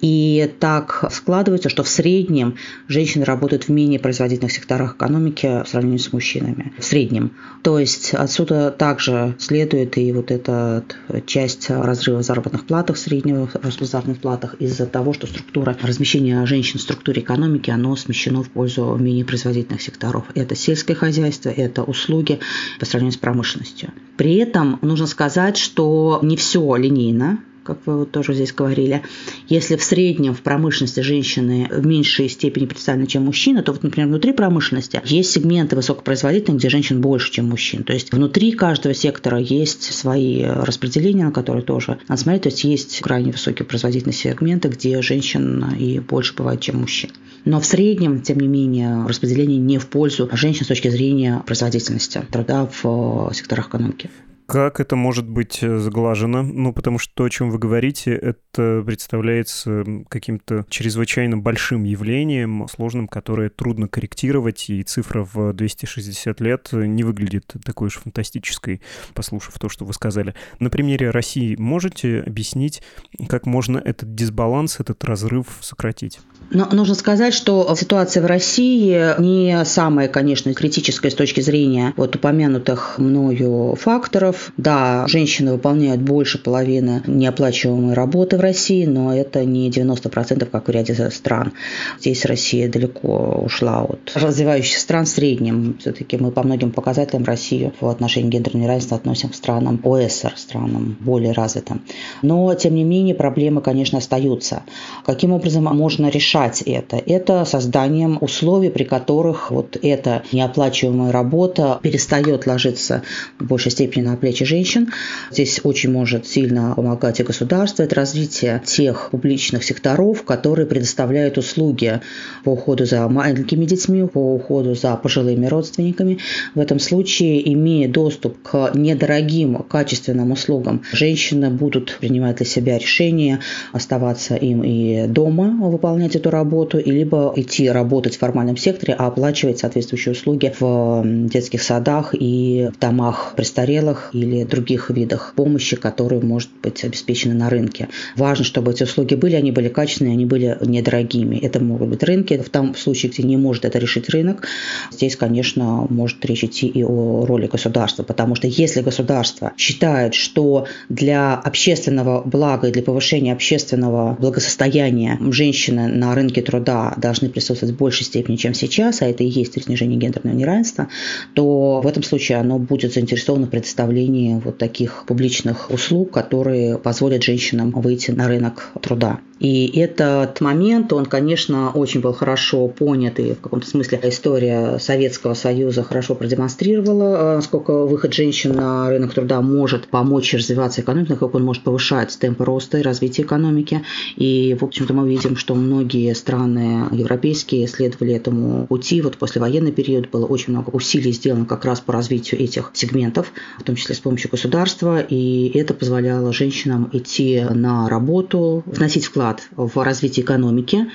И 0.00 0.50
так 0.60 1.04
складывается, 1.10 1.68
что 1.68 1.82
в 1.82 1.88
среднем 1.88 2.56
женщины 2.88 3.24
работают 3.24 3.64
в 3.64 3.68
менее 3.70 3.98
производительных 3.98 4.52
секторах 4.52 4.96
экономики 4.96 5.62
в 5.64 5.68
сравнении 5.68 5.98
с 5.98 6.12
мужчинами. 6.12 6.72
В 6.78 6.84
среднем. 6.84 7.32
То 7.62 7.78
есть 7.78 8.14
отсюда 8.14 8.70
также 8.70 9.34
следует 9.38 9.98
и 9.98 10.12
вот 10.12 10.30
эта 10.30 10.84
часть 11.26 11.70
разрыва 11.70 12.18
в 12.18 12.22
заработных 12.22 12.66
платах, 12.66 12.96
среднего 12.96 13.46
в 13.46 13.84
заработных 13.84 14.18
платах 14.18 14.54
из-за 14.60 14.86
того, 14.86 15.12
что 15.12 15.26
структура 15.26 15.76
размещения 15.82 16.44
женщин 16.46 16.78
в 16.78 16.82
структуре 16.82 17.22
экономики, 17.22 17.70
оно 17.70 17.96
смещено 17.96 18.43
в 18.44 18.50
пользу 18.50 18.96
менее 18.96 19.24
производительных 19.24 19.82
секторов. 19.82 20.24
Это 20.34 20.54
сельское 20.54 20.94
хозяйство, 20.94 21.48
это 21.48 21.82
услуги 21.82 22.40
по 22.78 22.86
сравнению 22.86 23.14
с 23.14 23.16
промышленностью. 23.16 23.90
При 24.16 24.36
этом 24.36 24.78
нужно 24.82 25.06
сказать, 25.06 25.56
что 25.56 26.20
не 26.22 26.36
все 26.36 26.76
линейно, 26.76 27.38
как 27.64 27.78
вы 27.86 27.98
вот 27.98 28.12
тоже 28.12 28.34
здесь 28.34 28.52
говорили, 28.52 29.02
если 29.48 29.76
в 29.76 29.82
среднем 29.82 30.34
в 30.34 30.42
промышленности 30.42 31.00
женщины 31.00 31.68
в 31.70 31.84
меньшей 31.86 32.28
степени 32.28 32.66
представлены, 32.66 33.06
чем 33.06 33.24
мужчины, 33.24 33.62
то 33.62 33.72
вот, 33.72 33.82
например, 33.82 34.08
внутри 34.08 34.32
промышленности 34.32 35.00
есть 35.04 35.32
сегменты 35.32 35.74
высокопроизводительных, 35.74 36.60
где 36.60 36.68
женщин 36.68 37.00
больше, 37.00 37.32
чем 37.32 37.48
мужчин. 37.48 37.82
То 37.82 37.92
есть 37.92 38.12
внутри 38.12 38.52
каждого 38.52 38.94
сектора 38.94 39.38
есть 39.38 39.82
свои 39.82 40.44
распределения, 40.44 41.24
на 41.24 41.32
которые 41.32 41.64
тоже 41.64 41.98
надо 42.08 42.20
смотреть. 42.20 42.42
То 42.42 42.48
есть 42.50 42.64
есть 42.64 43.00
крайне 43.00 43.32
высокие 43.32 43.66
производительные 43.66 44.14
сегменты, 44.14 44.68
где 44.68 45.00
женщин 45.02 45.64
и 45.78 46.00
больше 46.00 46.34
бывает, 46.34 46.60
чем 46.60 46.80
мужчин. 46.80 47.10
Но 47.44 47.60
в 47.60 47.66
среднем, 47.66 48.20
тем 48.20 48.40
не 48.40 48.48
менее, 48.48 49.06
распределение 49.06 49.58
не 49.58 49.78
в 49.78 49.86
пользу 49.86 50.28
женщин 50.32 50.64
с 50.64 50.68
точки 50.68 50.88
зрения 50.88 51.42
производительности 51.46 52.22
труда 52.30 52.68
в 52.82 53.30
секторах 53.34 53.68
экономики. 53.68 54.10
Как 54.46 54.78
это 54.78 54.94
может 54.94 55.26
быть 55.26 55.62
э, 55.62 55.78
сглажено? 55.78 56.42
Ну, 56.42 56.74
потому 56.74 56.98
что 56.98 57.14
то, 57.14 57.24
о 57.24 57.30
чем 57.30 57.50
вы 57.50 57.58
говорите, 57.58 58.12
это 58.12 58.82
представляется 58.84 59.84
каким-то 60.08 60.66
чрезвычайно 60.68 61.38
большим 61.38 61.84
явлением, 61.84 62.66
сложным, 62.68 63.08
которое 63.08 63.48
трудно 63.48 63.88
корректировать, 63.88 64.68
и 64.68 64.82
цифра 64.82 65.24
в 65.24 65.54
260 65.54 66.40
лет 66.42 66.68
не 66.72 67.04
выглядит 67.04 67.54
такой 67.64 67.88
уж 67.88 67.94
фантастической, 67.94 68.82
послушав 69.14 69.58
то, 69.58 69.70
что 69.70 69.86
вы 69.86 69.94
сказали. 69.94 70.34
На 70.58 70.68
примере 70.68 71.10
России 71.10 71.56
можете 71.56 72.20
объяснить, 72.20 72.82
как 73.28 73.46
можно 73.46 73.78
этот 73.78 74.14
дисбаланс, 74.14 74.78
этот 74.78 75.02
разрыв 75.04 75.46
сократить? 75.62 76.20
Но 76.50 76.68
нужно 76.70 76.94
сказать, 76.94 77.34
что 77.34 77.74
ситуация 77.76 78.22
в 78.22 78.26
России 78.26 79.20
не 79.20 79.64
самая, 79.64 80.08
конечно, 80.08 80.52
критическая 80.54 81.10
с 81.10 81.14
точки 81.14 81.40
зрения 81.40 81.92
вот 81.96 82.14
упомянутых 82.16 82.98
мною 82.98 83.74
факторов. 83.74 84.52
Да, 84.56 85.06
женщины 85.08 85.52
выполняют 85.52 86.00
больше 86.00 86.38
половины 86.38 87.02
неоплачиваемой 87.06 87.94
работы 87.94 88.36
в 88.36 88.40
России, 88.40 88.84
но 88.84 89.14
это 89.14 89.44
не 89.44 89.70
90%, 89.70 90.44
как 90.46 90.68
в 90.68 90.70
ряде 90.70 91.10
стран. 91.10 91.52
Здесь 92.00 92.24
Россия 92.24 92.68
далеко 92.68 93.42
ушла 93.44 93.82
от 93.82 94.12
развивающихся 94.14 94.80
стран 94.80 95.06
в 95.06 95.08
среднем. 95.08 95.76
Все-таки 95.80 96.16
мы 96.16 96.30
по 96.30 96.42
многим 96.42 96.70
показателям 96.70 97.24
Россию 97.24 97.72
в 97.80 97.88
отношении 97.88 98.30
гендерного 98.30 98.64
неравенства 98.64 98.96
относим 98.96 99.30
к 99.30 99.34
странам 99.34 99.80
ОСР, 99.82 100.34
странам 100.36 100.96
более 101.00 101.32
развитым. 101.32 101.82
Но, 102.22 102.54
тем 102.54 102.74
не 102.74 102.84
менее, 102.84 103.14
проблемы, 103.14 103.60
конечно, 103.60 103.98
остаются. 103.98 104.62
Каким 105.04 105.32
образом 105.32 105.64
можно 105.64 106.10
решать 106.34 106.62
это? 106.62 106.96
Это 106.96 107.44
созданием 107.44 108.18
условий, 108.20 108.70
при 108.70 108.84
которых 108.84 109.50
вот 109.50 109.76
эта 109.80 110.22
неоплачиваемая 110.32 111.12
работа 111.12 111.78
перестает 111.82 112.46
ложиться 112.46 113.02
в 113.38 113.46
большей 113.46 113.70
степени 113.70 114.02
на 114.04 114.16
плечи 114.16 114.44
женщин. 114.44 114.92
Здесь 115.30 115.60
очень 115.62 115.92
может 115.92 116.26
сильно 116.26 116.74
помогать 116.74 117.20
и 117.20 117.22
государство. 117.22 117.82
Это 117.82 117.94
развитие 117.94 118.62
тех 118.64 119.10
публичных 119.10 119.64
секторов, 119.64 120.24
которые 120.24 120.66
предоставляют 120.66 121.38
услуги 121.38 122.00
по 122.44 122.50
уходу 122.50 122.84
за 122.84 123.08
маленькими 123.08 123.64
детьми, 123.64 124.06
по 124.06 124.34
уходу 124.34 124.74
за 124.74 124.96
пожилыми 124.96 125.46
родственниками. 125.46 126.18
В 126.54 126.60
этом 126.60 126.80
случае, 126.80 127.52
имея 127.52 127.88
доступ 127.88 128.42
к 128.42 128.72
недорогим, 128.74 129.56
качественным 129.56 130.32
услугам, 130.32 130.82
женщины 130.92 131.50
будут 131.50 131.98
принимать 132.00 132.36
для 132.36 132.46
себя 132.46 132.78
решение 132.78 133.40
оставаться 133.72 134.34
им 134.34 134.62
и 134.64 135.06
дома 135.06 135.68
выполнять 135.68 136.16
эту 136.16 136.23
работу, 136.30 136.78
и 136.78 136.90
либо 136.90 137.32
идти 137.36 137.68
работать 137.68 138.16
в 138.16 138.18
формальном 138.18 138.56
секторе, 138.56 138.94
а 138.94 139.06
оплачивать 139.06 139.58
соответствующие 139.58 140.12
услуги 140.12 140.52
в 140.58 141.02
детских 141.04 141.62
садах 141.62 142.14
и 142.18 142.70
в 142.74 142.78
домах 142.78 143.34
престарелых 143.36 144.10
или 144.12 144.44
других 144.44 144.90
видах 144.90 145.34
помощи, 145.36 145.76
которые 145.76 146.20
может 146.20 146.50
быть 146.62 146.84
обеспечены 146.84 147.34
на 147.34 147.50
рынке. 147.50 147.88
Важно, 148.16 148.44
чтобы 148.44 148.72
эти 148.72 148.82
услуги 148.84 149.14
были, 149.14 149.36
они 149.36 149.52
были 149.52 149.68
качественные, 149.68 150.12
они 150.12 150.26
были 150.26 150.56
недорогими. 150.60 151.36
Это 151.36 151.60
могут 151.60 151.88
быть 151.88 152.02
рынки. 152.02 152.36
В 152.38 152.50
том 152.50 152.74
случае, 152.74 153.12
где 153.12 153.22
не 153.22 153.36
может 153.36 153.64
это 153.64 153.78
решить 153.78 154.08
рынок, 154.10 154.46
здесь, 154.90 155.16
конечно, 155.16 155.86
может 155.88 156.24
речь 156.24 156.44
идти 156.44 156.66
и 156.66 156.82
о 156.82 157.24
роли 157.26 157.46
государства, 157.46 158.02
потому 158.02 158.34
что 158.34 158.46
если 158.46 158.80
государство 158.80 159.52
считает, 159.56 160.14
что 160.14 160.66
для 160.88 161.34
общественного 161.34 162.22
блага 162.22 162.68
и 162.68 162.72
для 162.72 162.82
повышения 162.82 163.32
общественного 163.32 164.16
благосостояния 164.18 165.18
женщины 165.30 165.88
на 165.88 166.13
рынке 166.14 166.42
труда 166.42 166.94
должны 166.96 167.28
присутствовать 167.28 167.74
в 167.74 167.78
большей 167.78 168.04
степени, 168.04 168.36
чем 168.36 168.54
сейчас, 168.54 169.02
а 169.02 169.06
это 169.06 169.24
и 169.24 169.28
есть 169.28 169.62
снижение 169.62 169.98
гендерного 169.98 170.34
неравенства, 170.34 170.88
то 171.34 171.80
в 171.80 171.86
этом 171.86 172.02
случае 172.02 172.38
оно 172.38 172.58
будет 172.58 172.92
заинтересовано 172.92 173.46
в 173.46 173.50
предоставлении 173.50 174.40
вот 174.44 174.58
таких 174.58 175.04
публичных 175.06 175.70
услуг, 175.70 176.10
которые 176.10 176.78
позволят 176.78 177.22
женщинам 177.22 177.70
выйти 177.70 178.10
на 178.10 178.28
рынок 178.28 178.70
труда. 178.80 179.20
И 179.44 179.78
этот 179.78 180.40
момент, 180.40 180.90
он, 180.94 181.04
конечно, 181.04 181.70
очень 181.70 182.00
был 182.00 182.14
хорошо 182.14 182.66
понят, 182.66 183.20
и 183.20 183.34
в 183.34 183.40
каком-то 183.42 183.68
смысле 183.68 184.00
история 184.04 184.78
Советского 184.78 185.34
Союза 185.34 185.82
хорошо 185.82 186.14
продемонстрировала, 186.14 187.34
насколько 187.34 187.84
выход 187.84 188.14
женщин 188.14 188.54
на 188.54 188.88
рынок 188.88 189.12
труда 189.12 189.42
может 189.42 189.88
помочь 189.88 190.32
развиваться 190.32 190.80
экономике, 190.80 191.16
как 191.16 191.34
он 191.34 191.44
может 191.44 191.62
повышать 191.62 192.16
темпы 192.18 192.42
роста 192.46 192.78
и 192.78 192.82
развития 192.82 193.20
экономики. 193.20 193.82
И, 194.16 194.56
в 194.58 194.64
общем-то, 194.64 194.94
мы 194.94 195.06
видим, 195.06 195.36
что 195.36 195.54
многие 195.54 196.14
страны 196.14 196.88
европейские 196.92 197.68
следовали 197.68 198.14
этому 198.14 198.66
пути. 198.66 199.02
Вот 199.02 199.18
после 199.18 199.42
военный 199.42 199.72
период 199.72 200.08
было 200.08 200.24
очень 200.24 200.54
много 200.54 200.70
усилий 200.70 201.12
сделано 201.12 201.44
как 201.44 201.66
раз 201.66 201.82
по 201.82 201.92
развитию 201.92 202.40
этих 202.40 202.70
сегментов, 202.72 203.30
в 203.60 203.62
том 203.62 203.76
числе 203.76 203.94
с 203.94 203.98
помощью 203.98 204.30
государства, 204.30 205.00
и 205.00 205.50
это 205.52 205.74
позволяло 205.74 206.32
женщинам 206.32 206.88
идти 206.94 207.44
на 207.50 207.90
работу, 207.90 208.62
вносить 208.64 209.04
вклад 209.04 209.33
вклад 209.40 209.48
в 209.56 209.82
развитие 209.82 210.24
экономики, 210.24 210.90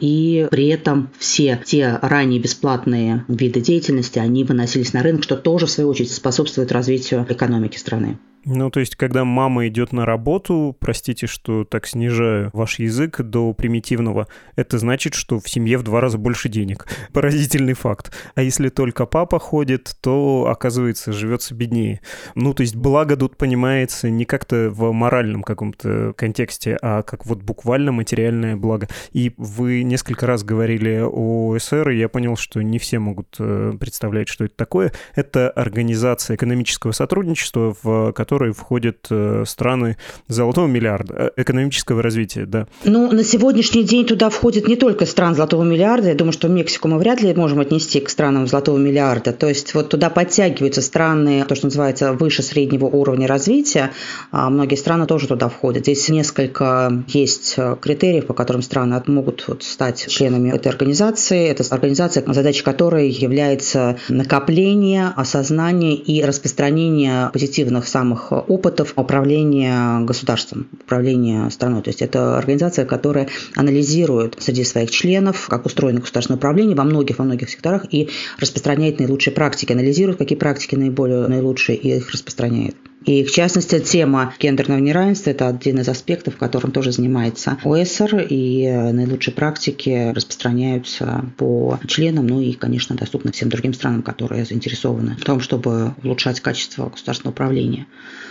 и 0.00 0.46
при 0.50 0.68
этом 0.68 1.10
все 1.18 1.60
те 1.64 1.98
ранее 2.02 2.40
бесплатные 2.40 3.24
виды 3.28 3.60
деятельности, 3.60 4.18
они 4.18 4.44
выносились 4.44 4.92
на 4.92 5.02
рынок, 5.02 5.22
что 5.22 5.36
тоже, 5.36 5.66
в 5.66 5.70
свою 5.70 5.90
очередь, 5.90 6.12
способствует 6.12 6.72
развитию 6.72 7.26
экономики 7.28 7.78
страны. 7.78 8.18
Ну, 8.46 8.70
то 8.70 8.80
есть, 8.80 8.96
когда 8.96 9.24
мама 9.24 9.68
идет 9.68 9.92
на 9.92 10.04
работу, 10.04 10.76
простите, 10.78 11.26
что 11.26 11.64
так 11.64 11.86
снижаю 11.86 12.50
ваш 12.52 12.78
язык 12.78 13.20
до 13.22 13.54
примитивного, 13.54 14.28
это 14.54 14.78
значит, 14.78 15.14
что 15.14 15.40
в 15.40 15.48
семье 15.48 15.78
в 15.78 15.82
два 15.82 16.00
раза 16.00 16.18
больше 16.18 16.48
денег. 16.48 16.86
Поразительный 17.12 17.72
факт. 17.72 18.12
А 18.34 18.42
если 18.42 18.68
только 18.68 19.06
папа 19.06 19.38
ходит, 19.38 19.96
то, 20.02 20.46
оказывается, 20.50 21.12
живется 21.12 21.54
беднее. 21.54 22.00
Ну, 22.34 22.52
то 22.52 22.60
есть, 22.60 22.76
благо 22.76 23.16
тут 23.16 23.36
понимается 23.36 24.10
не 24.10 24.26
как-то 24.26 24.70
в 24.70 24.92
моральном 24.92 25.42
каком-то 25.42 26.12
контексте, 26.16 26.76
а 26.82 27.02
как 27.02 27.24
вот 27.24 27.42
буквально 27.42 27.92
материальное 27.92 28.56
благо. 28.56 28.88
И 29.12 29.32
вы 29.38 29.82
несколько 29.84 30.26
раз 30.26 30.44
говорили 30.44 31.02
о 31.02 31.56
СР, 31.58 31.90
и 31.90 31.98
я 31.98 32.08
понял, 32.10 32.36
что 32.36 32.60
не 32.62 32.78
все 32.78 32.98
могут 32.98 33.36
э, 33.38 33.72
представлять, 33.80 34.28
что 34.28 34.44
это 34.44 34.54
такое. 34.54 34.92
Это 35.14 35.48
организация 35.48 36.36
экономического 36.36 36.92
сотрудничества, 36.92 37.74
в 37.82 38.12
которой 38.12 38.33
которые 38.34 38.52
входят 38.52 39.06
э, 39.10 39.44
страны 39.46 39.96
золотого 40.26 40.66
миллиарда, 40.66 41.14
э, 41.36 41.42
экономического 41.42 42.02
развития, 42.02 42.46
да. 42.46 42.66
Ну, 42.82 43.12
на 43.12 43.22
сегодняшний 43.22 43.84
день 43.84 44.04
туда 44.06 44.28
входит 44.28 44.66
не 44.66 44.74
только 44.74 45.06
стран 45.06 45.36
золотого 45.36 45.62
миллиарда, 45.62 46.08
я 46.08 46.14
думаю, 46.16 46.32
что 46.32 46.48
Мексику 46.48 46.88
мы 46.88 46.98
вряд 46.98 47.22
ли 47.22 47.32
можем 47.32 47.60
отнести 47.60 48.00
к 48.00 48.10
странам 48.10 48.48
золотого 48.48 48.76
миллиарда, 48.76 49.32
то 49.32 49.48
есть 49.48 49.72
вот 49.74 49.90
туда 49.90 50.10
подтягиваются 50.10 50.82
страны, 50.82 51.44
то, 51.46 51.54
что 51.54 51.66
называется, 51.66 52.12
выше 52.12 52.42
среднего 52.42 52.86
уровня 52.86 53.28
развития, 53.28 53.92
а 54.32 54.50
многие 54.50 54.74
страны 54.74 55.06
тоже 55.06 55.28
туда 55.28 55.48
входят. 55.48 55.84
Здесь 55.84 56.08
несколько 56.08 57.04
есть 57.06 57.54
э, 57.56 57.76
критериев, 57.80 58.26
по 58.26 58.34
которым 58.34 58.62
страны 58.62 59.00
могут 59.06 59.44
вот 59.46 59.62
стать 59.62 60.08
членами 60.08 60.50
этой 60.50 60.68
организации. 60.72 61.46
Это 61.46 61.62
организация, 61.72 62.24
задача 62.26 62.64
которой 62.64 63.10
является 63.10 63.96
накопление, 64.08 65.12
осознание 65.14 65.94
и 65.94 66.20
распространение 66.24 67.30
позитивных 67.32 67.86
самых 67.86 68.23
опытов 68.32 68.94
управления 68.96 70.00
государством, 70.00 70.68
управления 70.72 71.50
страной. 71.50 71.82
То 71.82 71.90
есть 71.90 72.02
это 72.02 72.38
организация, 72.38 72.84
которая 72.84 73.28
анализирует 73.56 74.36
среди 74.38 74.64
своих 74.64 74.90
членов, 74.90 75.48
как 75.48 75.66
устроено 75.66 76.00
государственное 76.00 76.38
управление 76.38 76.76
во 76.76 76.84
многих, 76.84 77.18
во 77.18 77.24
многих 77.24 77.50
секторах 77.50 77.86
и 77.92 78.10
распространяет 78.38 78.98
наилучшие 79.00 79.34
практики, 79.34 79.72
анализирует, 79.72 80.18
какие 80.18 80.38
практики 80.38 80.74
наиболее 80.74 81.26
наилучшие 81.28 81.76
и 81.76 81.96
их 81.96 82.10
распространяет. 82.10 82.76
И, 83.04 83.22
в 83.24 83.30
частности, 83.30 83.78
тема 83.80 84.32
гендерного 84.40 84.78
неравенства– 84.78 85.30
это 85.30 85.48
один 85.48 85.78
из 85.80 85.88
аспектов, 85.88 86.36
которым 86.36 86.72
тоже 86.72 86.92
занимается 86.92 87.58
ОСР, 87.62 88.26
и 88.28 88.66
наилучшие 88.92 89.34
практики 89.34 90.12
распространяются 90.14 91.24
по 91.36 91.78
членам, 91.86 92.26
ну 92.26 92.40
и, 92.40 92.52
конечно, 92.52 92.96
доступны 92.96 93.32
всем 93.32 93.50
другим 93.50 93.74
странам, 93.74 94.02
которые 94.02 94.44
заинтересованы 94.44 95.16
в 95.16 95.24
том, 95.24 95.40
чтобы 95.40 95.94
улучшать 96.02 96.40
качество 96.40 96.88
государственного 96.88 97.32
управления. 97.32 97.86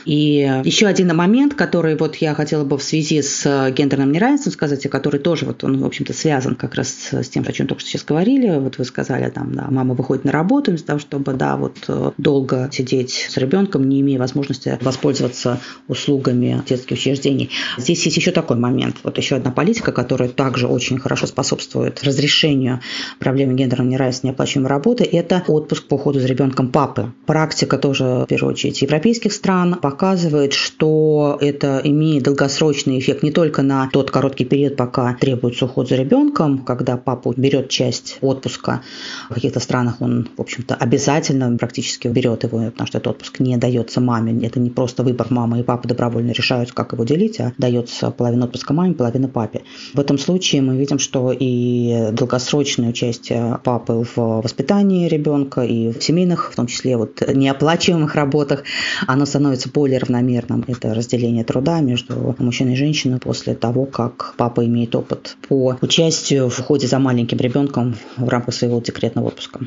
И 0.05 0.61
еще 0.65 0.87
один 0.87 1.15
момент, 1.15 1.53
который 1.53 1.95
вот 1.95 2.15
я 2.17 2.33
хотела 2.33 2.65
бы 2.65 2.77
в 2.77 2.83
связи 2.83 3.21
с 3.21 3.71
гендерным 3.71 4.11
неравенством 4.11 4.51
сказать, 4.51 4.85
и 4.85 4.89
который 4.89 5.19
тоже 5.19 5.45
вот 5.45 5.63
он, 5.63 5.79
в 5.79 5.85
общем-то, 5.85 6.13
связан 6.13 6.55
как 6.55 6.75
раз 6.75 7.09
с 7.11 7.29
тем, 7.29 7.45
о 7.47 7.51
чем 7.51 7.67
только 7.67 7.81
что 7.81 7.89
сейчас 7.89 8.03
говорили. 8.03 8.57
Вот 8.57 8.77
вы 8.77 8.85
сказали, 8.85 9.29
там, 9.29 9.53
да, 9.53 9.67
мама 9.69 9.93
выходит 9.93 10.25
на 10.25 10.31
работу 10.31 10.71
вместо 10.71 10.87
того, 10.87 10.99
чтобы, 10.99 11.33
да, 11.33 11.55
вот 11.55 11.77
долго 12.17 12.69
сидеть 12.71 13.27
с 13.29 13.37
ребенком, 13.37 13.87
не 13.87 14.01
имея 14.01 14.19
возможности 14.19 14.62
воспользоваться 14.81 15.59
услугами 15.87 16.61
детских 16.67 16.97
учреждений. 16.97 17.49
Здесь 17.77 18.03
есть 18.05 18.17
еще 18.17 18.31
такой 18.31 18.57
момент. 18.57 18.97
Вот 19.03 19.17
еще 19.17 19.35
одна 19.35 19.51
политика, 19.51 19.91
которая 19.91 20.29
также 20.29 20.67
очень 20.67 20.99
хорошо 20.99 21.27
способствует 21.27 22.03
разрешению 22.03 22.81
проблемы 23.19 23.53
гендерного 23.55 23.87
неравенства 23.87 24.27
неоплачиваемой 24.27 24.69
работы, 24.69 25.03
это 25.03 25.43
отпуск 25.47 25.87
по 25.87 25.95
уходу 25.95 26.19
за 26.19 26.27
ребенком 26.27 26.69
папы. 26.69 27.11
Практика 27.25 27.77
тоже, 27.77 28.03
в 28.03 28.25
первую 28.27 28.53
очередь, 28.53 28.81
европейских 28.81 29.33
стран 29.33 29.75
показывает, 29.81 30.53
что 30.53 31.37
это 31.41 31.81
имеет 31.83 32.23
долгосрочный 32.23 32.99
эффект 32.99 33.23
не 33.23 33.31
только 33.31 33.61
на 33.61 33.89
тот 33.91 34.11
короткий 34.11 34.45
период, 34.45 34.75
пока 34.75 35.13
требуется 35.13 35.65
уход 35.65 35.89
за 35.89 35.95
ребенком, 35.95 36.59
когда 36.59 36.97
папа 36.97 37.33
берет 37.35 37.69
часть 37.69 38.17
отпуска. 38.21 38.81
В 39.29 39.33
каких-то 39.33 39.59
странах 39.59 40.01
он, 40.01 40.29
в 40.37 40.41
общем-то, 40.41 40.75
обязательно 40.75 41.55
практически 41.57 42.07
берет 42.07 42.43
его, 42.43 42.59
потому 42.71 42.87
что 42.87 42.97
этот 42.97 43.07
отпуск 43.07 43.39
не 43.39 43.57
дается 43.57 44.01
маме, 44.01 44.31
это 44.53 44.59
не 44.59 44.69
просто 44.69 45.03
выбор 45.03 45.27
мамы 45.31 45.59
и 45.59 45.63
папы 45.63 45.87
добровольно 45.87 46.31
решают, 46.31 46.71
как 46.71 46.93
его 46.93 47.03
делить, 47.03 47.39
а 47.39 47.53
дается 47.57 48.11
половина 48.11 48.45
отпуска 48.45 48.73
маме, 48.73 48.93
половина 48.93 49.27
папе. 49.27 49.63
В 49.95 49.99
этом 49.99 50.19
случае 50.19 50.61
мы 50.61 50.77
видим, 50.77 50.99
что 50.99 51.31
и 51.31 52.09
долгосрочное 52.11 52.89
участие 52.89 53.59
папы 53.63 54.05
в 54.15 54.41
воспитании 54.41 55.07
ребенка 55.07 55.61
и 55.61 55.91
в 55.91 56.03
семейных, 56.03 56.51
в 56.51 56.55
том 56.55 56.67
числе 56.67 56.97
вот 56.97 57.21
неоплачиваемых 57.27 58.13
работах, 58.13 58.63
оно 59.07 59.25
становится 59.25 59.69
более 59.69 59.97
равномерным. 59.97 60.63
Это 60.67 60.93
разделение 60.93 61.43
труда 61.43 61.79
между 61.79 62.35
мужчиной 62.37 62.73
и 62.73 62.77
женщиной 62.77 63.19
после 63.19 63.55
того, 63.55 63.85
как 63.85 64.35
папа 64.37 64.63
имеет 64.65 64.95
опыт 64.95 65.35
по 65.47 65.77
участию 65.81 66.49
в 66.49 66.59
ходе 66.59 66.87
за 66.87 66.99
маленьким 66.99 67.39
ребенком 67.39 67.95
в 68.17 68.29
рамках 68.29 68.53
своего 68.53 68.79
декретного 68.79 69.27
отпуска. 69.27 69.61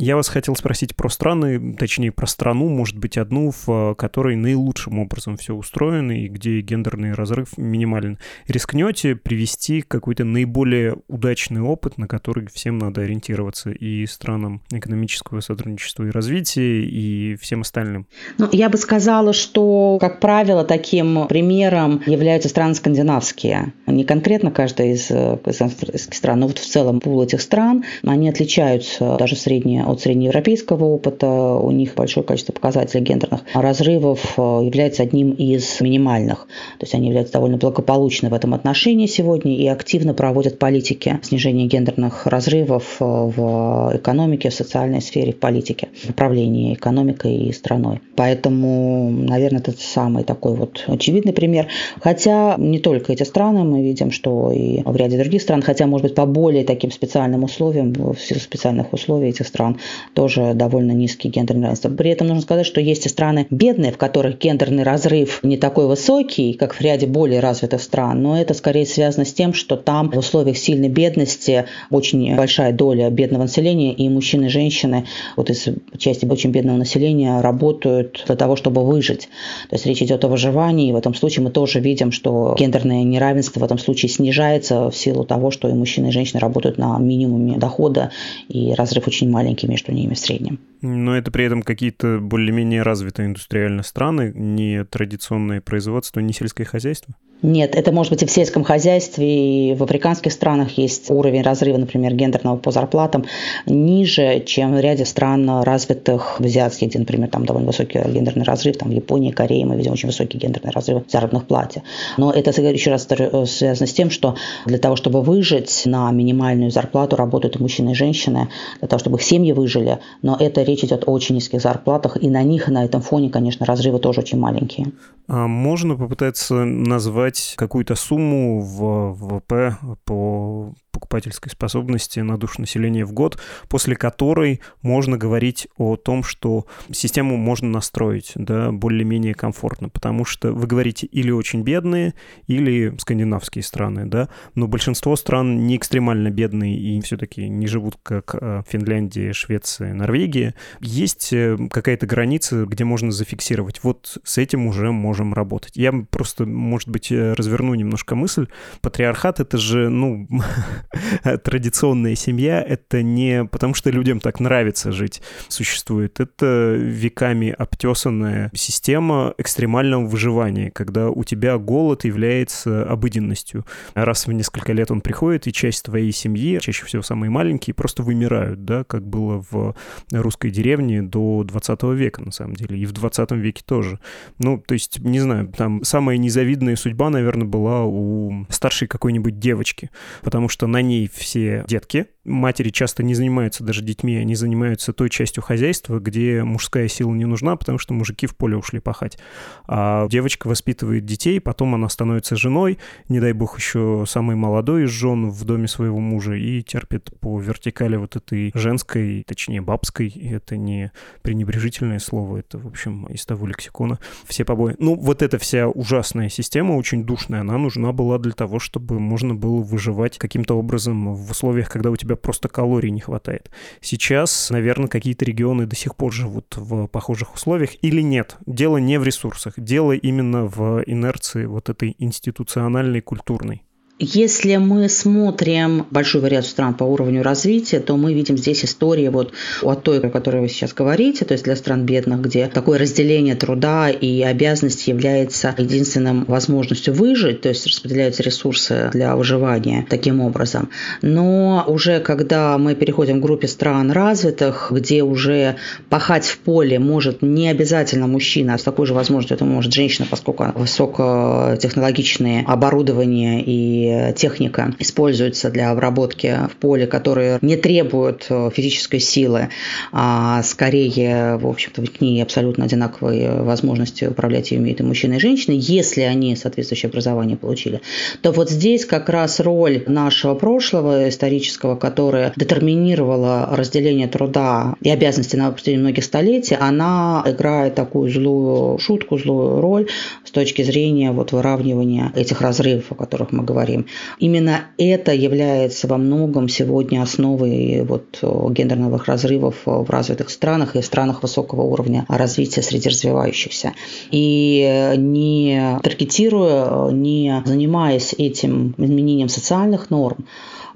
Я 0.00 0.14
вас 0.14 0.28
хотел 0.28 0.54
спросить 0.54 0.94
про 0.94 1.08
страны, 1.08 1.74
точнее 1.74 2.12
про 2.12 2.28
страну, 2.28 2.68
может 2.68 2.96
быть, 2.96 3.18
одну, 3.18 3.52
в 3.66 3.96
которой 3.96 4.36
наилучшим 4.36 5.00
образом 5.00 5.36
все 5.36 5.54
устроено 5.54 6.12
и 6.12 6.28
где 6.28 6.60
гендерный 6.60 7.14
разрыв 7.14 7.58
минимален. 7.58 8.16
Рискнете 8.46 9.16
привести 9.16 9.80
какой-то 9.80 10.22
наиболее 10.22 10.98
удачный 11.08 11.62
опыт, 11.62 11.98
на 11.98 12.06
который 12.06 12.46
всем 12.46 12.78
надо 12.78 13.00
ориентироваться 13.00 13.70
и 13.70 14.06
странам 14.06 14.62
экономического 14.70 15.40
сотрудничества 15.40 16.04
и 16.04 16.10
развития, 16.10 16.84
и 16.84 17.34
всем 17.34 17.62
остальным? 17.62 18.06
Ну, 18.38 18.48
я 18.52 18.68
бы 18.68 18.78
сказала, 18.78 19.32
что, 19.32 19.98
как 20.00 20.20
правило, 20.20 20.62
таким 20.64 21.26
примером 21.26 22.04
являются 22.06 22.48
страны 22.48 22.76
скандинавские. 22.76 23.72
Не 23.88 24.04
конкретно 24.04 24.52
каждая 24.52 24.92
из, 24.92 25.10
э, 25.10 25.38
из 25.44 26.04
стран, 26.04 26.38
но 26.38 26.46
вот 26.46 26.58
в 26.58 26.66
целом 26.66 27.00
пул 27.00 27.20
этих 27.20 27.40
стран, 27.40 27.82
они 28.04 28.28
отличаются 28.28 29.16
даже 29.18 29.34
в 29.34 29.40
от 29.88 30.00
среднеевропейского 30.00 30.84
опыта. 30.84 31.28
У 31.28 31.70
них 31.70 31.94
большое 31.94 32.24
количество 32.24 32.52
показателей 32.52 33.02
гендерных 33.02 33.42
разрывов 33.54 34.34
э, 34.36 34.40
является 34.40 35.02
одним 35.02 35.32
из 35.32 35.80
минимальных. 35.80 36.46
То 36.78 36.84
есть 36.84 36.94
они 36.94 37.06
являются 37.06 37.34
довольно 37.34 37.56
благополучны 37.56 38.28
в 38.28 38.34
этом 38.34 38.54
отношении 38.54 39.06
сегодня 39.06 39.56
и 39.56 39.66
активно 39.66 40.14
проводят 40.14 40.58
политики 40.58 41.18
снижения 41.22 41.66
гендерных 41.66 42.26
разрывов 42.26 42.96
э, 43.00 43.04
в 43.04 43.92
экономике, 43.94 44.50
в 44.50 44.54
социальной 44.54 45.00
сфере, 45.00 45.32
в 45.32 45.38
политике, 45.38 45.88
в 46.04 46.10
управлении 46.10 46.74
экономикой 46.74 47.36
и 47.36 47.52
страной. 47.52 48.00
Поэтому, 48.16 49.10
наверное, 49.10 49.60
это 49.60 49.72
самый 49.72 50.24
такой 50.24 50.54
вот 50.54 50.84
очевидный 50.86 51.32
пример. 51.32 51.68
Хотя 52.00 52.56
не 52.58 52.78
только 52.78 53.12
эти 53.12 53.22
страны, 53.22 53.64
мы 53.64 53.82
видим, 53.82 54.10
что 54.10 54.52
и 54.52 54.82
в 54.84 54.96
ряде 54.96 55.18
других 55.18 55.42
стран, 55.42 55.62
хотя, 55.62 55.86
может 55.86 56.02
быть, 56.02 56.14
по 56.14 56.26
более 56.26 56.64
таким 56.64 56.90
специальным 56.90 57.44
условиям, 57.44 57.92
в 57.92 58.18
силу 58.18 58.40
специальных 58.40 58.92
условий 58.92 59.28
этих 59.28 59.46
стран, 59.46 59.77
тоже 60.14 60.52
довольно 60.54 60.92
низкий 60.92 61.28
гендерный 61.28 61.64
равенство. 61.64 61.88
При 61.88 62.10
этом 62.10 62.28
нужно 62.28 62.42
сказать, 62.42 62.66
что 62.66 62.80
есть 62.80 63.06
и 63.06 63.08
страны 63.08 63.46
бедные, 63.50 63.92
в 63.92 63.98
которых 63.98 64.38
гендерный 64.38 64.82
разрыв 64.82 65.40
не 65.42 65.56
такой 65.56 65.86
высокий, 65.86 66.52
как 66.54 66.74
в 66.74 66.80
ряде 66.80 67.06
более 67.06 67.40
развитых 67.40 67.82
стран, 67.82 68.22
но 68.22 68.40
это 68.40 68.54
скорее 68.54 68.86
связано 68.86 69.24
с 69.24 69.32
тем, 69.32 69.54
что 69.54 69.76
там 69.76 70.10
в 70.10 70.18
условиях 70.18 70.56
сильной 70.56 70.88
бедности 70.88 71.66
очень 71.90 72.36
большая 72.36 72.72
доля 72.72 73.10
бедного 73.10 73.42
населения, 73.42 73.92
и 73.92 74.08
мужчины 74.08 74.46
и 74.46 74.48
женщины 74.48 75.06
вот 75.36 75.50
из 75.50 75.66
части 75.96 76.26
очень 76.26 76.50
бедного 76.50 76.76
населения 76.76 77.40
работают 77.40 78.24
для 78.26 78.36
того, 78.36 78.56
чтобы 78.56 78.84
выжить. 78.84 79.28
То 79.68 79.76
есть 79.76 79.86
речь 79.86 80.02
идет 80.02 80.24
о 80.24 80.28
выживании, 80.28 80.88
и 80.88 80.92
в 80.92 80.96
этом 80.96 81.14
случае 81.14 81.44
мы 81.44 81.50
тоже 81.50 81.80
видим, 81.80 82.12
что 82.12 82.54
гендерное 82.58 83.02
неравенство 83.02 83.60
в 83.60 83.64
этом 83.64 83.78
случае 83.78 84.10
снижается 84.10 84.90
в 84.90 84.96
силу 84.96 85.24
того, 85.24 85.50
что 85.50 85.68
и 85.68 85.72
мужчины 85.72 86.08
и 86.08 86.10
женщины 86.10 86.40
работают 86.40 86.78
на 86.78 86.98
минимуме 86.98 87.56
дохода, 87.56 88.10
и 88.48 88.72
разрыв 88.72 89.06
очень 89.06 89.30
маленький 89.30 89.57
между 89.66 89.92
ними 89.92 90.14
в 90.14 90.18
среднем. 90.18 90.60
Но 90.82 91.16
это 91.16 91.30
при 91.30 91.44
этом 91.44 91.62
какие-то 91.62 92.18
более-менее 92.20 92.82
развитые 92.82 93.26
индустриальные 93.26 93.84
страны, 93.84 94.32
не 94.34 94.84
традиционное 94.84 95.60
производство, 95.60 96.20
не 96.20 96.32
сельское 96.32 96.64
хозяйство? 96.64 97.14
Нет, 97.40 97.76
это 97.76 97.92
может 97.92 98.12
быть 98.12 98.22
и 98.22 98.26
в 98.26 98.30
сельском 98.30 98.64
хозяйстве, 98.64 99.70
и 99.70 99.74
в 99.74 99.84
африканских 99.84 100.32
странах 100.32 100.76
есть 100.76 101.08
уровень 101.08 101.42
разрыва, 101.42 101.76
например, 101.76 102.12
гендерного 102.14 102.56
по 102.56 102.72
зарплатам 102.72 103.26
ниже, 103.64 104.42
чем 104.44 104.74
в 104.74 104.80
ряде 104.80 105.04
стран 105.04 105.48
развитых, 105.62 106.40
в 106.40 106.44
азиатских, 106.44 106.88
где, 106.88 106.98
например, 106.98 107.28
там 107.28 107.46
довольно 107.46 107.68
высокий 107.68 108.00
гендерный 108.00 108.44
разрыв, 108.44 108.76
там 108.76 108.88
в 108.88 108.92
Японии, 108.92 109.30
Корее 109.30 109.64
мы 109.66 109.76
видим 109.76 109.92
очень 109.92 110.08
высокий 110.08 110.36
гендерный 110.36 110.72
разрыв 110.72 111.06
в 111.06 111.10
заработных 111.10 111.46
плате. 111.46 111.84
Но 112.16 112.32
это, 112.32 112.50
еще 112.60 112.90
раз, 112.90 113.06
связано 113.06 113.86
с 113.86 113.92
тем, 113.92 114.10
что 114.10 114.34
для 114.66 114.78
того, 114.78 114.96
чтобы 114.96 115.22
выжить 115.22 115.82
на 115.84 116.10
минимальную 116.10 116.72
зарплату, 116.72 117.14
работают 117.14 117.54
и 117.56 117.62
мужчины, 117.62 117.90
и 117.90 117.94
женщины, 117.94 118.48
для 118.80 118.88
того, 118.88 118.98
чтобы 118.98 119.18
их 119.18 119.22
семьи 119.22 119.52
выжили, 119.52 120.00
но 120.22 120.36
это 120.38 120.62
речь 120.62 120.82
идет 120.82 121.04
о 121.06 121.12
очень 121.12 121.36
низких 121.36 121.60
зарплатах, 121.60 122.16
и 122.20 122.28
на 122.28 122.42
них, 122.42 122.66
на 122.66 122.84
этом 122.84 123.00
фоне, 123.00 123.30
конечно, 123.30 123.64
разрывы 123.64 124.00
тоже 124.00 124.22
очень 124.22 124.38
маленькие. 124.38 124.92
А 125.28 125.46
можно 125.46 125.94
попытаться 125.94 126.54
назвать 126.64 127.27
какую-то 127.56 127.94
сумму 127.94 128.60
в 128.60 129.12
ВВП 129.12 129.76
по 130.04 130.74
покупательской 130.90 131.50
способности 131.50 132.20
на 132.20 132.36
душу 132.36 132.60
населения 132.60 133.04
в 133.04 133.12
год, 133.12 133.38
после 133.68 133.96
которой 133.96 134.60
можно 134.82 135.16
говорить 135.16 135.68
о 135.76 135.96
том, 135.96 136.22
что 136.22 136.66
систему 136.92 137.36
можно 137.36 137.68
настроить 137.68 138.32
да, 138.34 138.72
более-менее 138.72 139.34
комфортно, 139.34 139.88
потому 139.88 140.24
что 140.24 140.52
вы 140.52 140.66
говорите 140.66 141.06
или 141.06 141.30
очень 141.30 141.62
бедные, 141.62 142.14
или 142.46 142.94
скандинавские 142.98 143.62
страны, 143.62 144.06
да, 144.06 144.28
но 144.54 144.66
большинство 144.66 145.16
стран 145.16 145.66
не 145.66 145.76
экстремально 145.76 146.30
бедные 146.30 146.76
и 146.76 147.00
все-таки 147.00 147.48
не 147.48 147.66
живут 147.66 147.96
как 148.02 148.34
э, 148.40 148.62
Финляндия, 148.68 149.32
Швеция, 149.32 149.94
Норвегия. 149.94 150.54
Есть 150.80 151.32
э, 151.32 151.56
какая-то 151.70 152.06
граница, 152.06 152.64
где 152.64 152.84
можно 152.84 153.10
зафиксировать. 153.10 153.82
Вот 153.82 154.18
с 154.22 154.38
этим 154.38 154.66
уже 154.66 154.92
можем 154.92 155.34
работать. 155.34 155.76
Я 155.76 155.92
просто, 155.92 156.46
может 156.46 156.88
быть, 156.88 157.10
э, 157.12 157.32
разверну 157.34 157.74
немножко 157.74 158.14
мысль. 158.14 158.48
Патриархат— 158.80 159.40
это 159.40 159.58
же, 159.58 159.88
ну, 159.88 160.26
традиционная 161.44 162.14
семья— 162.14 162.62
это 162.68 163.02
не 163.02 163.44
потому, 163.44 163.74
что 163.74 163.90
людям 163.90 164.20
так 164.20 164.40
нравится 164.40 164.92
жить, 164.92 165.22
существует. 165.48 166.20
Это 166.20 166.74
веками 166.78 167.54
обтесанная 167.56 168.50
система 168.54 169.34
экстремального 169.38 170.06
выживания, 170.06 170.70
когда 170.70 171.08
у 171.08 171.24
тебя 171.24 171.58
голод 171.58 172.04
является 172.04 172.84
обыденностью. 172.84 173.66
Раз 173.94 174.26
в 174.26 174.32
несколько 174.32 174.72
лет 174.72 174.90
он 174.90 175.00
приходит, 175.00 175.46
и 175.46 175.52
часть 175.52 175.84
твоей 175.84 176.12
семьи, 176.12 176.58
чаще 176.60 176.84
всего 176.86 177.02
самые 177.02 177.30
маленькие, 177.30 177.74
просто 177.74 178.02
вымирают, 178.02 178.64
да, 178.64 178.84
как 178.84 179.06
было 179.06 179.44
в 179.50 179.74
русской 180.12 180.50
деревне 180.50 181.02
до 181.02 181.44
20 181.44 181.82
века, 181.94 182.22
на 182.22 182.32
самом 182.32 182.54
деле, 182.54 182.78
и 182.78 182.86
в 182.86 182.92
20 182.92 183.32
веке 183.32 183.62
тоже. 183.64 183.98
Ну, 184.38 184.58
то 184.58 184.74
есть, 184.74 185.00
не 185.00 185.20
знаю, 185.20 185.48
там 185.48 185.82
самая 185.84 186.16
незавидная 186.16 186.76
судьба, 186.76 187.10
наверное, 187.10 187.46
была 187.46 187.84
у 187.84 188.46
старшей 188.48 188.88
какой-нибудь 188.88 189.38
девочки, 189.38 189.90
потому 190.22 190.48
что 190.48 190.66
на 190.68 190.82
ней 190.82 191.10
все 191.12 191.64
детки, 191.66 192.06
матери 192.28 192.70
часто 192.70 193.02
не 193.02 193.14
занимаются 193.14 193.64
даже 193.64 193.82
детьми, 193.82 194.16
они 194.16 194.34
занимаются 194.34 194.92
той 194.92 195.10
частью 195.10 195.42
хозяйства, 195.42 195.98
где 195.98 196.44
мужская 196.44 196.86
сила 196.88 197.12
не 197.14 197.24
нужна, 197.24 197.56
потому 197.56 197.78
что 197.78 197.94
мужики 197.94 198.26
в 198.26 198.36
поле 198.36 198.56
ушли 198.56 198.80
пахать. 198.80 199.18
А 199.66 200.06
девочка 200.08 200.46
воспитывает 200.46 201.04
детей, 201.04 201.40
потом 201.40 201.74
она 201.74 201.88
становится 201.88 202.36
женой, 202.36 202.78
не 203.08 203.20
дай 203.20 203.32
бог 203.32 203.58
еще 203.58 204.04
самый 204.06 204.36
молодой 204.36 204.84
из 204.84 204.90
жен 204.90 205.30
в 205.30 205.44
доме 205.44 205.68
своего 205.68 205.98
мужа 205.98 206.34
и 206.34 206.62
терпит 206.62 207.10
по 207.20 207.40
вертикали 207.40 207.96
вот 207.96 208.16
этой 208.16 208.52
женской, 208.54 209.24
точнее 209.26 209.60
бабской, 209.62 210.08
это 210.08 210.56
не 210.56 210.92
пренебрежительное 211.22 211.98
слово, 211.98 212.38
это, 212.38 212.58
в 212.58 212.66
общем, 212.66 213.06
из 213.06 213.24
того 213.24 213.46
лексикона, 213.46 213.98
все 214.26 214.44
побои. 214.44 214.76
Ну, 214.78 214.94
вот 214.94 215.22
эта 215.22 215.38
вся 215.38 215.68
ужасная 215.68 216.28
система, 216.28 216.72
очень 216.72 217.04
душная, 217.04 217.40
она 217.40 217.56
нужна 217.56 217.92
была 217.92 218.18
для 218.18 218.32
того, 218.32 218.58
чтобы 218.58 219.00
можно 219.00 219.34
было 219.34 219.62
выживать 219.62 220.18
каким-то 220.18 220.57
образом 220.58 221.14
в 221.14 221.30
условиях, 221.30 221.68
когда 221.70 221.90
у 221.90 221.96
тебя 221.96 222.16
просто 222.16 222.48
калорий 222.48 222.90
не 222.90 223.00
хватает. 223.00 223.50
Сейчас, 223.80 224.50
наверное, 224.50 224.88
какие-то 224.88 225.24
регионы 225.24 225.66
до 225.66 225.76
сих 225.76 225.96
пор 225.96 226.12
живут 226.12 226.56
в 226.56 226.86
похожих 226.88 227.34
условиях 227.34 227.70
или 227.82 228.02
нет. 228.02 228.36
Дело 228.46 228.78
не 228.78 228.98
в 228.98 229.04
ресурсах, 229.04 229.54
дело 229.56 229.92
именно 229.92 230.46
в 230.46 230.82
инерции 230.86 231.46
вот 231.46 231.68
этой 231.68 231.94
институциональной, 231.98 233.00
культурной. 233.00 233.62
Если 234.00 234.54
мы 234.56 234.88
смотрим 234.88 235.84
большую 235.90 236.22
вариацию 236.22 236.52
стран 236.52 236.74
по 236.74 236.84
уровню 236.84 237.24
развития, 237.24 237.80
то 237.80 237.96
мы 237.96 238.14
видим 238.14 238.38
здесь 238.38 238.64
истории 238.64 239.08
вот 239.08 239.32
от 239.62 239.82
той, 239.82 239.98
о 239.98 240.08
которой 240.08 240.40
вы 240.40 240.48
сейчас 240.48 240.72
говорите, 240.72 241.24
то 241.24 241.32
есть 241.32 241.42
для 241.42 241.56
стран 241.56 241.84
бедных, 241.84 242.20
где 242.20 242.46
такое 242.46 242.78
разделение 242.78 243.34
труда 243.34 243.90
и 243.90 244.22
обязанности 244.22 244.90
является 244.90 245.52
единственным 245.58 246.24
возможностью 246.26 246.94
выжить, 246.94 247.40
то 247.40 247.48
есть 247.48 247.66
распределяются 247.66 248.22
ресурсы 248.22 248.88
для 248.92 249.16
выживания 249.16 249.84
таким 249.90 250.20
образом. 250.20 250.68
Но 251.02 251.64
уже 251.66 251.98
когда 251.98 252.56
мы 252.56 252.76
переходим 252.76 253.18
к 253.18 253.22
группе 253.22 253.48
стран 253.48 253.90
развитых, 253.90 254.70
где 254.70 255.02
уже 255.02 255.56
пахать 255.88 256.24
в 256.24 256.38
поле 256.38 256.78
может 256.78 257.20
не 257.20 257.48
обязательно 257.48 258.06
мужчина, 258.06 258.54
а 258.54 258.58
с 258.58 258.62
такой 258.62 258.86
же 258.86 258.94
возможностью 258.94 259.34
это 259.34 259.44
может 259.44 259.72
женщина, 259.72 260.06
поскольку 260.08 260.44
высокотехнологичные 260.54 262.44
оборудование 262.46 263.42
и 263.44 263.87
техника 264.16 264.74
используется 264.78 265.50
для 265.50 265.70
обработки 265.70 266.38
в 266.50 266.56
поле, 266.56 266.86
которые 266.86 267.38
не 267.42 267.56
требуют 267.56 268.26
э, 268.28 268.50
физической 268.54 269.00
силы, 269.00 269.48
а 269.92 270.42
скорее, 270.42 271.36
в 271.36 271.46
общем-то, 271.46 271.82
к 271.82 272.00
ней 272.00 272.22
абсолютно 272.22 272.64
одинаковые 272.64 273.42
возможности 273.42 274.04
управлять 274.04 274.50
ее 274.50 274.58
имеют 274.58 274.80
и 274.80 274.82
мужчины, 274.82 275.14
и 275.14 275.18
женщины, 275.18 275.56
если 275.58 276.02
они 276.02 276.36
соответствующее 276.36 276.88
образование 276.88 277.36
получили, 277.36 277.80
то 278.22 278.32
вот 278.32 278.50
здесь 278.50 278.84
как 278.84 279.08
раз 279.08 279.40
роль 279.40 279.84
нашего 279.86 280.34
прошлого 280.34 281.08
исторического, 281.08 281.76
которое 281.76 282.32
детерминировало 282.36 283.48
разделение 283.52 284.08
труда 284.08 284.74
и 284.80 284.90
обязанности 284.90 285.36
на 285.36 285.50
протяжении 285.50 285.80
многих 285.80 286.04
столетий, 286.04 286.56
она 286.58 287.22
играет 287.26 287.74
такую 287.74 288.10
злую 288.10 288.78
шутку, 288.78 289.18
злую 289.18 289.60
роль 289.60 289.88
с 290.28 290.30
точки 290.30 290.60
зрения 290.60 291.10
вот 291.10 291.32
выравнивания 291.32 292.12
этих 292.14 292.42
разрывов, 292.42 292.92
о 292.92 292.94
которых 292.94 293.32
мы 293.32 293.44
говорим. 293.44 293.86
Именно 294.18 294.66
это 294.76 295.14
является 295.14 295.88
во 295.88 295.96
многом 295.96 296.50
сегодня 296.50 297.00
основой 297.00 297.82
вот 297.82 298.18
гендерных 298.22 299.06
разрывов 299.06 299.56
в 299.64 299.88
развитых 299.88 300.28
странах 300.28 300.76
и 300.76 300.82
в 300.82 300.84
странах 300.84 301.22
высокого 301.22 301.62
уровня 301.62 302.04
развития 302.08 302.60
среди 302.60 302.90
развивающихся. 302.90 303.72
И 304.10 304.92
не 304.98 305.78
таргетируя, 305.82 306.90
не 306.90 307.42
занимаясь 307.46 308.14
этим 308.18 308.74
изменением 308.76 309.30
социальных 309.30 309.88
норм, 309.88 310.26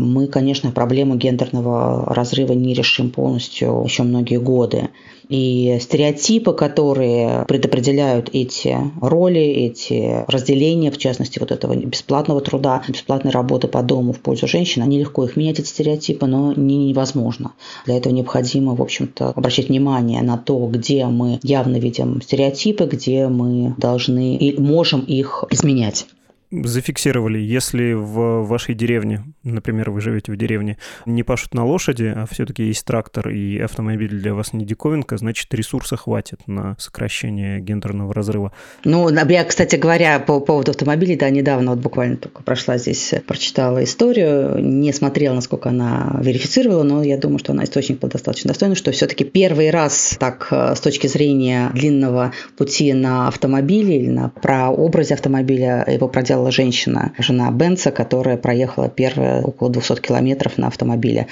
мы, 0.03 0.27
конечно, 0.27 0.71
проблему 0.71 1.17
гендерного 1.17 2.15
разрыва 2.15 2.53
не 2.53 2.75
решим 2.75 3.11
полностью 3.11 3.83
еще 3.85 4.03
многие 4.03 4.38
годы. 4.38 4.91
И 5.29 5.79
стереотипы, 5.81 6.53
которые 6.53 7.47
предопределяют 7.49 8.29
эти 8.33 8.77
роли, 9.01 9.41
эти 9.41 10.25
разделения, 10.29 10.91
в 10.91 10.99
частности, 10.99 11.38
вот 11.38 11.53
этого 11.53 11.75
бесплатного 11.75 12.41
труда, 12.41 12.83
бесплатной 12.87 13.31
работы 13.31 13.69
по 13.69 13.83
дому 13.83 14.12
в 14.12 14.21
пользу 14.21 14.47
женщин, 14.47 14.83
они 14.83 14.99
легко 14.99 15.25
их 15.25 15.37
менять, 15.37 15.61
эти 15.61 15.69
стереотипы, 15.69 16.27
но 16.27 16.53
не 16.53 16.88
невозможно. 16.88 17.53
Для 17.87 17.97
этого 17.97 18.12
необходимо, 18.12 18.75
в 18.75 18.83
общем-то, 18.83 19.31
обращать 19.31 19.69
внимание 19.69 20.23
на 20.23 20.37
то, 20.37 20.67
где 20.67 21.07
мы 21.07 21.38
явно 21.43 21.77
видим 21.77 22.21
стереотипы, 22.21 22.85
где 22.85 23.29
мы 23.29 23.75
должны 23.79 24.37
и 24.37 24.61
можем 24.61 25.01
их 25.01 25.45
изменять 25.51 26.07
зафиксировали, 26.53 27.38
если 27.38 27.95
в 27.95 28.43
вашей 28.43 28.75
деревне, 28.75 29.25
например, 29.43 29.91
вы 29.91 30.01
живете 30.01 30.33
в 30.33 30.37
деревне, 30.37 30.77
не 31.07 31.23
пашут 31.23 31.55
на 31.55 31.65
лошади, 31.65 32.12
а 32.15 32.27
все-таки 32.31 32.65
есть 32.65 32.85
трактор 32.85 33.31
и 33.31 33.59
автомобиль 33.59 34.11
для 34.11 34.35
вас 34.35 34.53
не 34.53 34.65
диковинка, 34.67 35.17
значит, 35.17 35.53
ресурса 35.55 35.97
хватит 35.97 36.47
на 36.47 36.77
сокращение 36.79 37.61
гендерного 37.61 38.12
разрыва. 38.12 38.53
Ну, 38.85 39.09
я, 39.09 39.45
кстати 39.45 39.77
говоря, 39.77 40.19
по 40.21 40.41
поводу 40.41 40.73
автомобилей, 40.73 41.17
да, 41.17 41.31
недавно 41.31 41.71
вот 41.71 41.81
буквально 41.81 42.17
только 42.19 42.43
прошла 42.43 42.77
здесь, 42.77 43.15
прочитала 43.27 43.83
историю, 43.83 44.59
не 44.59 44.93
смотрела, 44.93 45.35
насколько 45.35 45.71
она 45.71 46.19
верифицировала, 46.23 46.83
но 46.83 47.03
я 47.03 47.17
думаю, 47.17 47.38
что 47.38 47.53
она 47.53 47.65
источник 47.65 48.01
был 48.01 48.11
достаточно 48.11 48.49
достойный, 48.49 48.77
что 48.77 48.93
все-таки 48.93 49.25
первый 49.25 49.71
раз 49.71 50.17
так 50.21 50.49
с 50.51 50.81
точки 50.81 51.07
зрения 51.07 51.71
длинного 51.73 52.33
пути 52.57 52.93
на 52.93 53.29
автомобиле 53.29 53.97
или 53.97 54.11
на 54.11 54.29
прообразе 54.29 55.15
автомобиля 55.15 55.85
его 55.88 56.09
проделал 56.09 56.41
проехала 56.42 56.50
женщина, 56.50 57.12
жена 57.18 57.50
Бенца, 57.50 57.90
которая 57.90 58.37
проехала 58.37 58.88
первые 58.88 59.42
около 59.42 59.70
200 59.70 60.00
километров 60.00 60.59
на 60.59 60.66
автомобиле, 60.66 61.26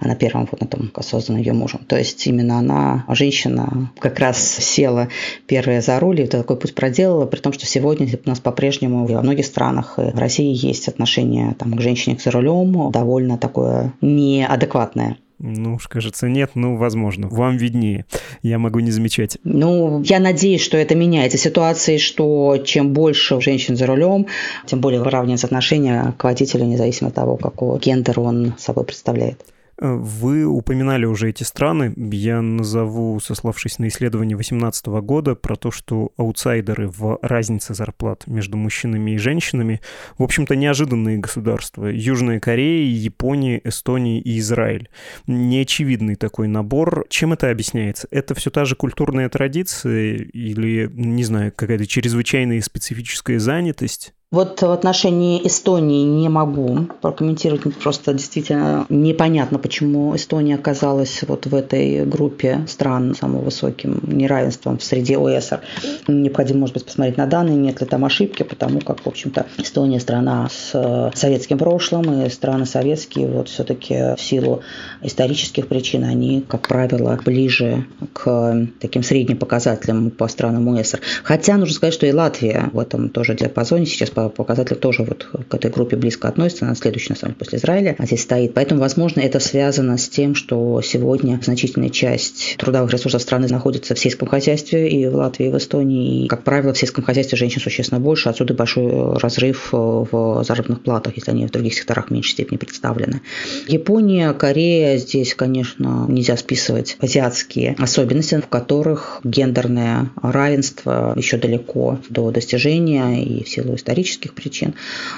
на 0.00 0.14
первом 0.16 0.48
вот 0.50 0.60
на 0.60 0.66
том, 0.66 0.90
созданном 1.02 1.42
ее 1.42 1.52
мужем. 1.52 1.80
То 1.86 1.96
есть 1.96 2.26
именно 2.26 2.58
она, 2.58 3.04
женщина, 3.08 3.90
как 3.98 4.18
раз 4.18 4.38
села 4.38 5.08
первая 5.46 5.80
за 5.80 5.98
руль 6.00 6.20
и 6.20 6.26
такой 6.26 6.56
путь 6.56 6.74
проделала, 6.74 7.26
при 7.26 7.40
том, 7.40 7.52
что 7.52 7.66
сегодня 7.66 8.06
у 8.06 8.28
нас 8.28 8.40
по-прежнему 8.40 9.06
во 9.06 9.22
многих 9.22 9.46
странах 9.46 9.94
в 9.98 10.18
России 10.18 10.54
есть 10.54 10.88
отношение 10.88 11.54
там, 11.58 11.74
к 11.74 11.80
женщине 11.80 12.18
за 12.22 12.30
рулем 12.30 12.90
довольно 12.90 13.36
такое 13.38 13.92
неадекватное. 14.00 15.16
Ну 15.38 15.74
уж, 15.74 15.88
кажется, 15.88 16.28
нет, 16.28 16.52
ну, 16.54 16.76
возможно. 16.76 17.28
Вам 17.28 17.56
виднее. 17.56 18.06
Я 18.42 18.58
могу 18.58 18.80
не 18.80 18.90
замечать. 18.90 19.38
Ну, 19.44 20.02
я 20.02 20.20
надеюсь, 20.20 20.62
что 20.62 20.76
это 20.76 20.94
меняется. 20.94 21.38
Ситуации, 21.38 21.98
что 21.98 22.58
чем 22.64 22.92
больше 22.92 23.40
женщин 23.40 23.76
за 23.76 23.86
рулем, 23.86 24.26
тем 24.66 24.80
более 24.80 25.00
выравнивается 25.00 25.46
отношение 25.46 26.14
к 26.16 26.24
водителю, 26.24 26.64
независимо 26.64 27.08
от 27.08 27.14
того, 27.14 27.36
какого 27.36 27.78
гендера 27.78 28.20
он 28.20 28.54
собой 28.58 28.84
представляет. 28.84 29.44
Вы 29.78 30.44
упоминали 30.44 31.04
уже 31.04 31.30
эти 31.30 31.42
страны. 31.42 31.92
Я 31.96 32.42
назову, 32.42 33.18
сославшись 33.20 33.78
на 33.78 33.88
исследование 33.88 34.36
2018 34.36 34.86
года, 34.86 35.34
про 35.34 35.56
то, 35.56 35.70
что 35.70 36.12
аутсайдеры 36.16 36.88
в 36.88 37.18
разнице 37.22 37.74
зарплат 37.74 38.26
между 38.26 38.56
мужчинами 38.56 39.12
и 39.12 39.18
женщинами, 39.18 39.80
в 40.18 40.22
общем-то, 40.22 40.56
неожиданные 40.56 41.18
государства. 41.18 41.86
Южная 41.86 42.40
Корея, 42.40 42.86
Япония, 42.86 43.60
Эстония 43.64 44.20
и 44.20 44.38
Израиль. 44.38 44.88
Неочевидный 45.26 46.14
такой 46.16 46.48
набор. 46.48 47.06
Чем 47.08 47.32
это 47.32 47.50
объясняется? 47.50 48.06
Это 48.10 48.34
все 48.34 48.50
та 48.50 48.64
же 48.64 48.76
культурная 48.76 49.28
традиция 49.28 50.16
или, 50.16 50.90
не 50.92 51.24
знаю, 51.24 51.52
какая-то 51.54 51.86
чрезвычайная 51.86 52.60
специфическая 52.60 53.38
занятость? 53.38 54.14
Вот 54.32 54.60
в 54.62 54.70
отношении 54.72 55.46
Эстонии 55.46 56.02
не 56.04 56.28
могу 56.28 56.88
прокомментировать, 57.00 57.62
просто 57.76 58.12
действительно 58.14 58.84
непонятно, 58.88 59.60
почему 59.60 60.16
Эстония 60.16 60.56
оказалась 60.56 61.22
вот 61.28 61.46
в 61.46 61.54
этой 61.54 62.04
группе 62.04 62.64
стран 62.66 63.14
с 63.14 63.18
самым 63.18 63.44
высоким 63.44 64.00
неравенством 64.02 64.78
в 64.78 64.82
среде 64.82 65.18
ОСР. 65.18 65.60
Необходимо, 66.08 66.60
может 66.60 66.74
быть, 66.74 66.84
посмотреть 66.84 67.16
на 67.16 67.26
данные, 67.26 67.56
нет 67.56 67.80
ли 67.80 67.86
там 67.86 68.04
ошибки, 68.04 68.42
потому 68.42 68.80
как, 68.80 69.02
в 69.02 69.06
общем-то, 69.06 69.46
Эстония 69.58 70.00
страна 70.00 70.48
с 70.50 71.12
советским 71.14 71.58
прошлым, 71.58 72.24
и 72.24 72.28
страны 72.28 72.66
советские 72.66 73.28
вот 73.28 73.48
все-таки 73.48 74.16
в 74.16 74.20
силу 74.20 74.62
исторических 75.02 75.68
причин, 75.68 76.02
они, 76.02 76.42
как 76.46 76.66
правило, 76.66 77.20
ближе 77.24 77.86
к 78.12 78.66
таким 78.80 79.04
средним 79.04 79.36
показателям 79.36 80.10
по 80.10 80.26
странам 80.26 80.68
ОСР. 80.70 81.00
Хотя 81.22 81.56
нужно 81.56 81.74
сказать, 81.74 81.94
что 81.94 82.06
и 82.06 82.12
Латвия 82.12 82.70
в 82.72 82.80
этом 82.80 83.10
тоже 83.10 83.36
диапазоне 83.36 83.86
сейчас 83.86 84.10
по 84.10 84.23
показатель 84.28 84.76
тоже 84.76 85.02
вот 85.02 85.28
к 85.48 85.54
этой 85.54 85.70
группе 85.70 85.96
близко 85.96 86.28
относится, 86.28 86.66
она 86.66 86.74
следующая, 86.74 87.14
на 87.14 87.18
самом 87.18 87.34
деле, 87.34 87.38
после 87.38 87.58
Израиля, 87.58 87.96
а 87.98 88.06
здесь 88.06 88.22
стоит. 88.22 88.54
Поэтому, 88.54 88.80
возможно, 88.80 89.20
это 89.20 89.40
связано 89.40 89.96
с 89.98 90.08
тем, 90.08 90.34
что 90.34 90.80
сегодня 90.82 91.40
значительная 91.42 91.90
часть 91.90 92.56
трудовых 92.58 92.92
ресурсов 92.92 93.22
страны 93.22 93.48
находится 93.48 93.94
в 93.94 93.98
сельском 93.98 94.28
хозяйстве 94.28 94.88
и 94.88 95.06
в 95.06 95.14
Латвии, 95.14 95.46
и 95.46 95.50
в 95.50 95.56
Эстонии. 95.56 96.24
И, 96.24 96.28
как 96.28 96.44
правило, 96.44 96.72
в 96.72 96.78
сельском 96.78 97.04
хозяйстве 97.04 97.36
женщин 97.36 97.60
существенно 97.60 98.00
больше, 98.00 98.28
отсюда 98.28 98.54
большой 98.54 99.18
разрыв 99.18 99.68
в 99.72 100.42
заработных 100.44 100.82
платах, 100.82 101.16
если 101.16 101.30
они 101.30 101.46
в 101.46 101.50
других 101.50 101.74
секторах 101.74 102.08
в 102.08 102.10
меньшей 102.10 102.32
степени 102.32 102.58
представлены. 102.58 103.20
Япония, 103.68 104.32
Корея, 104.32 104.98
здесь, 104.98 105.34
конечно, 105.34 106.06
нельзя 106.08 106.36
списывать 106.36 106.96
азиатские 107.00 107.76
особенности, 107.78 108.40
в 108.40 108.48
которых 108.48 109.20
гендерное 109.24 110.10
равенство 110.22 111.14
еще 111.16 111.36
далеко 111.36 111.98
до 112.08 112.30
достижения 112.30 113.22
и 113.24 113.44
в 113.44 113.48
силу 113.48 113.74
исторических 113.74 114.03
исторических 114.04 114.34
причин, 114.34 114.74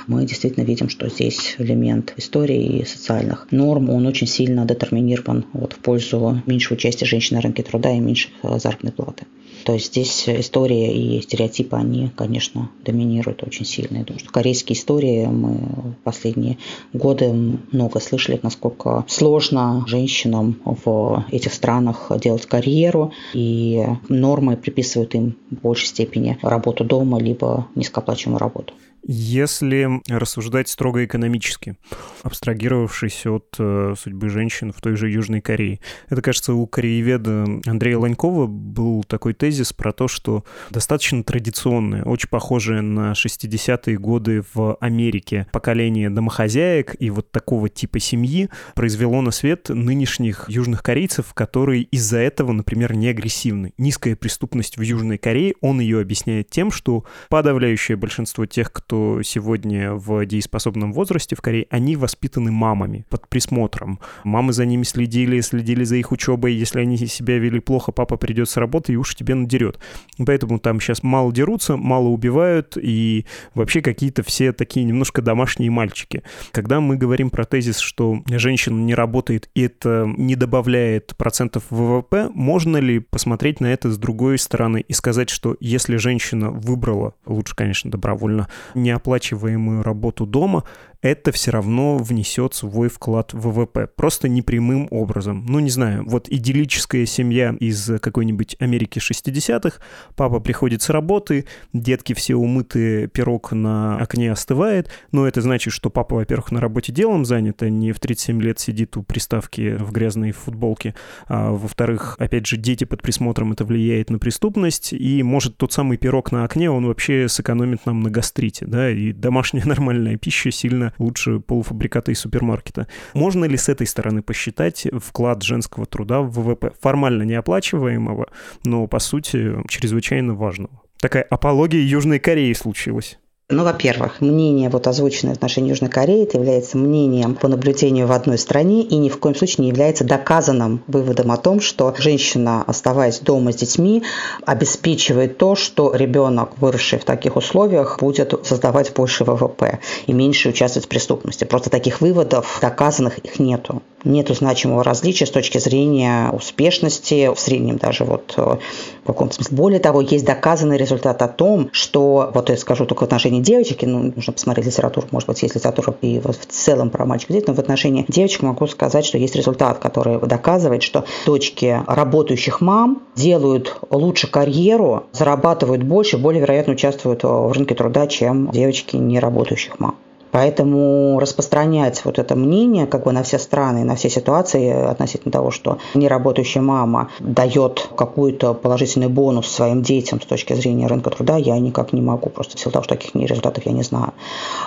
мы 0.06 0.24
действительно 0.24 0.64
видим, 0.64 0.88
что 0.88 1.08
здесь 1.08 1.56
элемент 1.58 2.14
истории 2.16 2.80
и 2.80 2.84
социальных 2.84 3.48
норм, 3.50 3.90
он 3.90 4.06
очень 4.06 4.26
сильно 4.26 4.64
детерминирован 4.64 5.44
вот, 5.52 5.72
в 5.72 5.78
пользу 5.78 6.42
меньшего 6.46 6.76
участия 6.76 7.06
женщин 7.06 7.36
на 7.36 7.42
рынке 7.42 7.62
труда 7.62 7.92
и 7.92 8.00
меньших 8.00 8.30
э, 8.42 8.58
заработной 8.58 8.92
платы. 8.92 9.26
То 9.66 9.72
есть 9.72 9.86
здесь 9.86 10.28
история 10.28 10.96
и 10.96 11.20
стереотипы, 11.20 11.74
они, 11.74 12.08
конечно, 12.14 12.70
доминируют 12.84 13.42
очень 13.42 13.64
сильно. 13.64 14.04
Думаю, 14.04 14.20
что 14.20 14.30
корейские 14.30 14.78
истории 14.78 15.26
мы 15.26 15.56
в 15.56 16.04
последние 16.04 16.58
годы 16.92 17.32
много 17.72 17.98
слышали, 17.98 18.38
насколько 18.44 19.04
сложно 19.08 19.82
женщинам 19.88 20.60
в 20.64 21.24
этих 21.32 21.52
странах 21.52 22.12
делать 22.22 22.46
карьеру, 22.46 23.12
и 23.34 23.84
нормы 24.08 24.56
приписывают 24.56 25.16
им 25.16 25.36
в 25.50 25.56
большей 25.56 25.88
степени 25.88 26.38
работу 26.42 26.84
дома, 26.84 27.18
либо 27.18 27.66
низкооплачиваемую 27.74 28.38
работу. 28.38 28.72
Если 29.08 29.88
рассуждать 30.08 30.68
строго 30.68 31.04
экономически, 31.04 31.76
абстрагировавшись 32.24 33.24
от 33.26 33.54
э, 33.56 33.94
судьбы 33.96 34.28
женщин 34.28 34.72
в 34.72 34.80
той 34.80 34.96
же 34.96 35.08
Южной 35.08 35.40
Корее, 35.40 35.78
это, 36.08 36.22
кажется, 36.22 36.54
у 36.54 36.66
корееведа 36.66 37.44
Андрея 37.66 37.98
Ланькова 37.98 38.48
был 38.48 39.04
такой 39.04 39.34
тезис 39.34 39.72
про 39.72 39.92
то, 39.92 40.08
что 40.08 40.44
достаточно 40.70 41.22
традиционное, 41.22 42.02
очень 42.02 42.28
похожее 42.28 42.80
на 42.80 43.12
60-е 43.12 43.96
годы 43.96 44.42
в 44.54 44.74
Америке 44.80 45.46
поколение 45.52 46.10
домохозяек 46.10 46.96
и 46.98 47.10
вот 47.10 47.30
такого 47.30 47.68
типа 47.68 48.00
семьи 48.00 48.50
произвело 48.74 49.20
на 49.20 49.30
свет 49.30 49.68
нынешних 49.68 50.46
южных 50.48 50.82
корейцев, 50.82 51.32
которые 51.32 51.84
из-за 51.84 52.18
этого, 52.18 52.50
например, 52.50 52.96
не 52.96 53.06
агрессивны. 53.06 53.72
Низкая 53.78 54.16
преступность 54.16 54.78
в 54.78 54.80
Южной 54.80 55.18
Корее, 55.18 55.54
он 55.60 55.78
ее 55.78 56.00
объясняет 56.00 56.50
тем, 56.50 56.72
что 56.72 57.04
подавляющее 57.28 57.96
большинство 57.96 58.46
тех, 58.46 58.72
кто 58.72 58.95
кто 58.96 59.20
сегодня 59.22 59.92
в 59.92 60.24
дееспособном 60.24 60.94
возрасте 60.94 61.36
в 61.36 61.42
Корее, 61.42 61.66
они 61.68 61.96
воспитаны 61.96 62.50
мамами 62.50 63.04
под 63.10 63.28
присмотром. 63.28 64.00
Мамы 64.24 64.54
за 64.54 64.64
ними 64.64 64.84
следили, 64.84 65.40
следили 65.40 65.84
за 65.84 65.96
их 65.96 66.12
учебой. 66.12 66.54
Если 66.54 66.80
они 66.80 66.96
себя 66.96 67.38
вели 67.38 67.60
плохо, 67.60 67.92
папа 67.92 68.16
придет 68.16 68.48
с 68.48 68.56
работы 68.56 68.94
и 68.94 68.96
уж 68.96 69.14
тебе 69.14 69.34
надерет. 69.34 69.78
Поэтому 70.24 70.58
там 70.58 70.80
сейчас 70.80 71.02
мало 71.02 71.30
дерутся, 71.30 71.76
мало 71.76 72.08
убивают 72.08 72.78
и 72.80 73.26
вообще 73.54 73.82
какие-то 73.82 74.22
все 74.22 74.52
такие 74.52 74.86
немножко 74.86 75.20
домашние 75.20 75.70
мальчики. 75.70 76.22
Когда 76.52 76.80
мы 76.80 76.96
говорим 76.96 77.28
про 77.28 77.44
тезис, 77.44 77.78
что 77.78 78.22
женщина 78.26 78.80
не 78.80 78.94
работает 78.94 79.50
и 79.54 79.62
это 79.62 80.10
не 80.16 80.36
добавляет 80.36 81.14
процентов 81.18 81.64
ВВП, 81.68 82.30
можно 82.32 82.78
ли 82.78 83.00
посмотреть 83.00 83.60
на 83.60 83.66
это 83.66 83.90
с 83.90 83.98
другой 83.98 84.38
стороны 84.38 84.82
и 84.86 84.92
сказать, 84.94 85.28
что 85.28 85.56
если 85.60 85.96
женщина 85.96 86.50
выбрала, 86.50 87.14
лучше, 87.26 87.54
конечно, 87.54 87.90
добровольно, 87.90 88.48
неоплачиваемую 88.86 89.82
работу 89.82 90.26
дома, 90.26 90.62
это 91.06 91.32
все 91.32 91.50
равно 91.50 91.96
внесет 91.98 92.54
свой 92.54 92.88
вклад 92.88 93.32
в 93.32 93.48
ВВП. 93.48 93.86
Просто 93.86 94.28
непрямым 94.28 94.88
образом. 94.90 95.46
Ну, 95.48 95.60
не 95.60 95.70
знаю, 95.70 96.04
вот 96.06 96.28
идиллическая 96.28 97.06
семья 97.06 97.54
из 97.58 97.90
какой-нибудь 98.00 98.56
Америки 98.60 98.98
60-х, 98.98 99.80
папа 100.14 100.40
приходит 100.40 100.82
с 100.82 100.90
работы, 100.90 101.46
детки 101.72 102.12
все 102.12 102.34
умыты, 102.34 103.08
пирог 103.08 103.52
на 103.52 103.98
окне 103.98 104.32
остывает, 104.32 104.90
но 105.12 105.26
это 105.26 105.40
значит, 105.40 105.72
что 105.72 105.90
папа, 105.90 106.16
во-первых, 106.16 106.50
на 106.52 106.60
работе 106.60 106.92
делом 106.92 107.24
занят, 107.24 107.62
а 107.62 107.70
не 107.70 107.92
в 107.92 108.00
37 108.00 108.40
лет 108.42 108.58
сидит 108.58 108.96
у 108.96 109.02
приставки 109.02 109.76
в 109.76 109.92
грязной 109.92 110.32
футболке, 110.32 110.94
а 111.26 111.50
во-вторых, 111.50 112.16
опять 112.18 112.46
же, 112.46 112.56
дети 112.56 112.84
под 112.84 113.02
присмотром, 113.02 113.52
это 113.52 113.64
влияет 113.64 114.10
на 114.10 114.18
преступность, 114.18 114.92
и 114.92 115.22
может 115.22 115.56
тот 115.56 115.72
самый 115.72 115.96
пирог 115.96 116.32
на 116.32 116.44
окне, 116.44 116.70
он 116.70 116.86
вообще 116.86 117.28
сэкономит 117.28 117.86
нам 117.86 118.00
на 118.00 118.10
гастрите, 118.10 118.66
да, 118.66 118.90
и 118.90 119.12
домашняя 119.12 119.64
нормальная 119.66 120.16
пища 120.16 120.50
сильно 120.50 120.92
лучше 120.98 121.40
полуфабриката 121.40 122.12
из 122.12 122.20
супермаркета. 122.20 122.86
Можно 123.14 123.44
ли 123.44 123.56
с 123.56 123.68
этой 123.68 123.86
стороны 123.86 124.22
посчитать 124.22 124.86
вклад 125.02 125.42
женского 125.42 125.86
труда 125.86 126.20
в 126.20 126.30
ВВП? 126.30 126.72
Формально 126.80 127.22
неоплачиваемого, 127.22 128.28
но 128.64 128.86
по 128.86 128.98
сути 128.98 129.56
чрезвычайно 129.68 130.34
важного. 130.34 130.82
Такая 131.00 131.22
апология 131.22 131.80
Южной 131.82 132.18
Кореи 132.18 132.52
случилась. 132.52 133.18
Ну, 133.48 133.62
во-первых, 133.62 134.20
мнение, 134.20 134.68
вот 134.70 134.88
озвученное 134.88 135.34
в 135.34 135.36
отношении 135.36 135.70
Южной 135.70 135.88
Кореи, 135.88 136.24
это 136.24 136.36
является 136.36 136.76
мнением 136.76 137.36
по 137.36 137.46
наблюдению 137.46 138.08
в 138.08 138.10
одной 138.10 138.38
стране 138.38 138.82
и 138.82 138.96
ни 138.96 139.08
в 139.08 139.20
коем 139.20 139.36
случае 139.36 139.62
не 139.62 139.68
является 139.68 140.02
доказанным 140.02 140.82
выводом 140.88 141.30
о 141.30 141.36
том, 141.36 141.60
что 141.60 141.94
женщина, 141.96 142.64
оставаясь 142.66 143.20
дома 143.20 143.52
с 143.52 143.54
детьми, 143.54 144.02
обеспечивает 144.44 145.38
то, 145.38 145.54
что 145.54 145.94
ребенок, 145.94 146.58
выросший 146.58 146.98
в 146.98 147.04
таких 147.04 147.36
условиях, 147.36 148.00
будет 148.00 148.34
создавать 148.44 148.92
больше 148.92 149.22
ВВП 149.22 149.78
и 150.08 150.12
меньше 150.12 150.48
участвовать 150.48 150.86
в 150.86 150.88
преступности. 150.88 151.44
Просто 151.44 151.70
таких 151.70 152.00
выводов 152.00 152.58
доказанных 152.60 153.18
их 153.18 153.38
нету. 153.38 153.80
Нету 154.06 154.34
значимого 154.34 154.84
различия 154.84 155.26
с 155.26 155.30
точки 155.30 155.58
зрения 155.58 156.30
успешности, 156.32 157.34
в 157.34 157.40
среднем 157.40 157.76
даже 157.76 158.04
вот 158.04 158.34
э, 158.36 158.56
в 159.02 159.06
каком-то 159.06 159.34
смысле. 159.34 159.56
Более 159.56 159.80
того, 159.80 160.00
есть 160.00 160.24
доказанный 160.24 160.76
результат 160.76 161.22
о 161.22 161.28
том, 161.28 161.70
что, 161.72 162.30
вот 162.32 162.48
я 162.48 162.56
скажу 162.56 162.86
только 162.86 163.00
в 163.00 163.02
отношении 163.02 163.40
девочек, 163.40 163.82
ну, 163.82 164.12
нужно 164.14 164.32
посмотреть 164.32 164.66
литературу, 164.66 165.08
может 165.10 165.28
быть, 165.28 165.42
есть 165.42 165.56
литература 165.56 165.92
и 166.02 166.20
вот 166.20 166.36
в 166.36 166.46
целом 166.46 166.90
про 166.90 167.04
мальчиков 167.04 167.34
детей, 167.34 167.46
но 167.48 167.54
в 167.54 167.58
отношении 167.58 168.04
девочек 168.06 168.42
могу 168.42 168.68
сказать, 168.68 169.04
что 169.04 169.18
есть 169.18 169.34
результат, 169.34 169.78
который 169.78 170.20
доказывает, 170.20 170.84
что 170.84 171.04
дочки 171.26 171.82
работающих 171.88 172.60
мам 172.60 173.02
делают 173.16 173.76
лучше 173.90 174.30
карьеру, 174.30 175.06
зарабатывают 175.10 175.82
больше, 175.82 176.16
более 176.16 176.42
вероятно 176.42 176.74
участвуют 176.74 177.24
в 177.24 177.50
рынке 177.50 177.74
труда, 177.74 178.06
чем 178.06 178.50
девочки 178.52 178.94
не 178.94 179.18
работающих 179.18 179.80
мам. 179.80 179.96
Поэтому 180.36 181.18
распространять 181.18 182.04
вот 182.04 182.18
это 182.18 182.36
мнение 182.36 182.86
как 182.86 183.04
бы 183.04 183.12
на 183.12 183.22
все 183.22 183.38
страны, 183.38 183.84
на 183.84 183.96
все 183.96 184.10
ситуации 184.10 184.70
относительно 184.70 185.32
того, 185.32 185.50
что 185.50 185.78
неработающая 185.94 186.60
мама 186.60 187.08
дает 187.20 187.88
какой-то 187.96 188.52
положительный 188.52 189.08
бонус 189.08 189.48
своим 189.48 189.80
детям 189.80 190.20
с 190.20 190.26
точки 190.26 190.52
зрения 190.52 190.88
рынка 190.88 191.08
труда, 191.08 191.38
я 191.38 191.58
никак 191.58 191.94
не 191.94 192.02
могу, 192.02 192.28
просто 192.28 192.58
в 192.58 192.60
силу 192.60 192.70
того, 192.70 192.82
что 192.82 192.96
таких 192.96 193.14
результатов 193.14 193.64
я 193.64 193.72
не 193.72 193.82
знаю. 193.82 194.12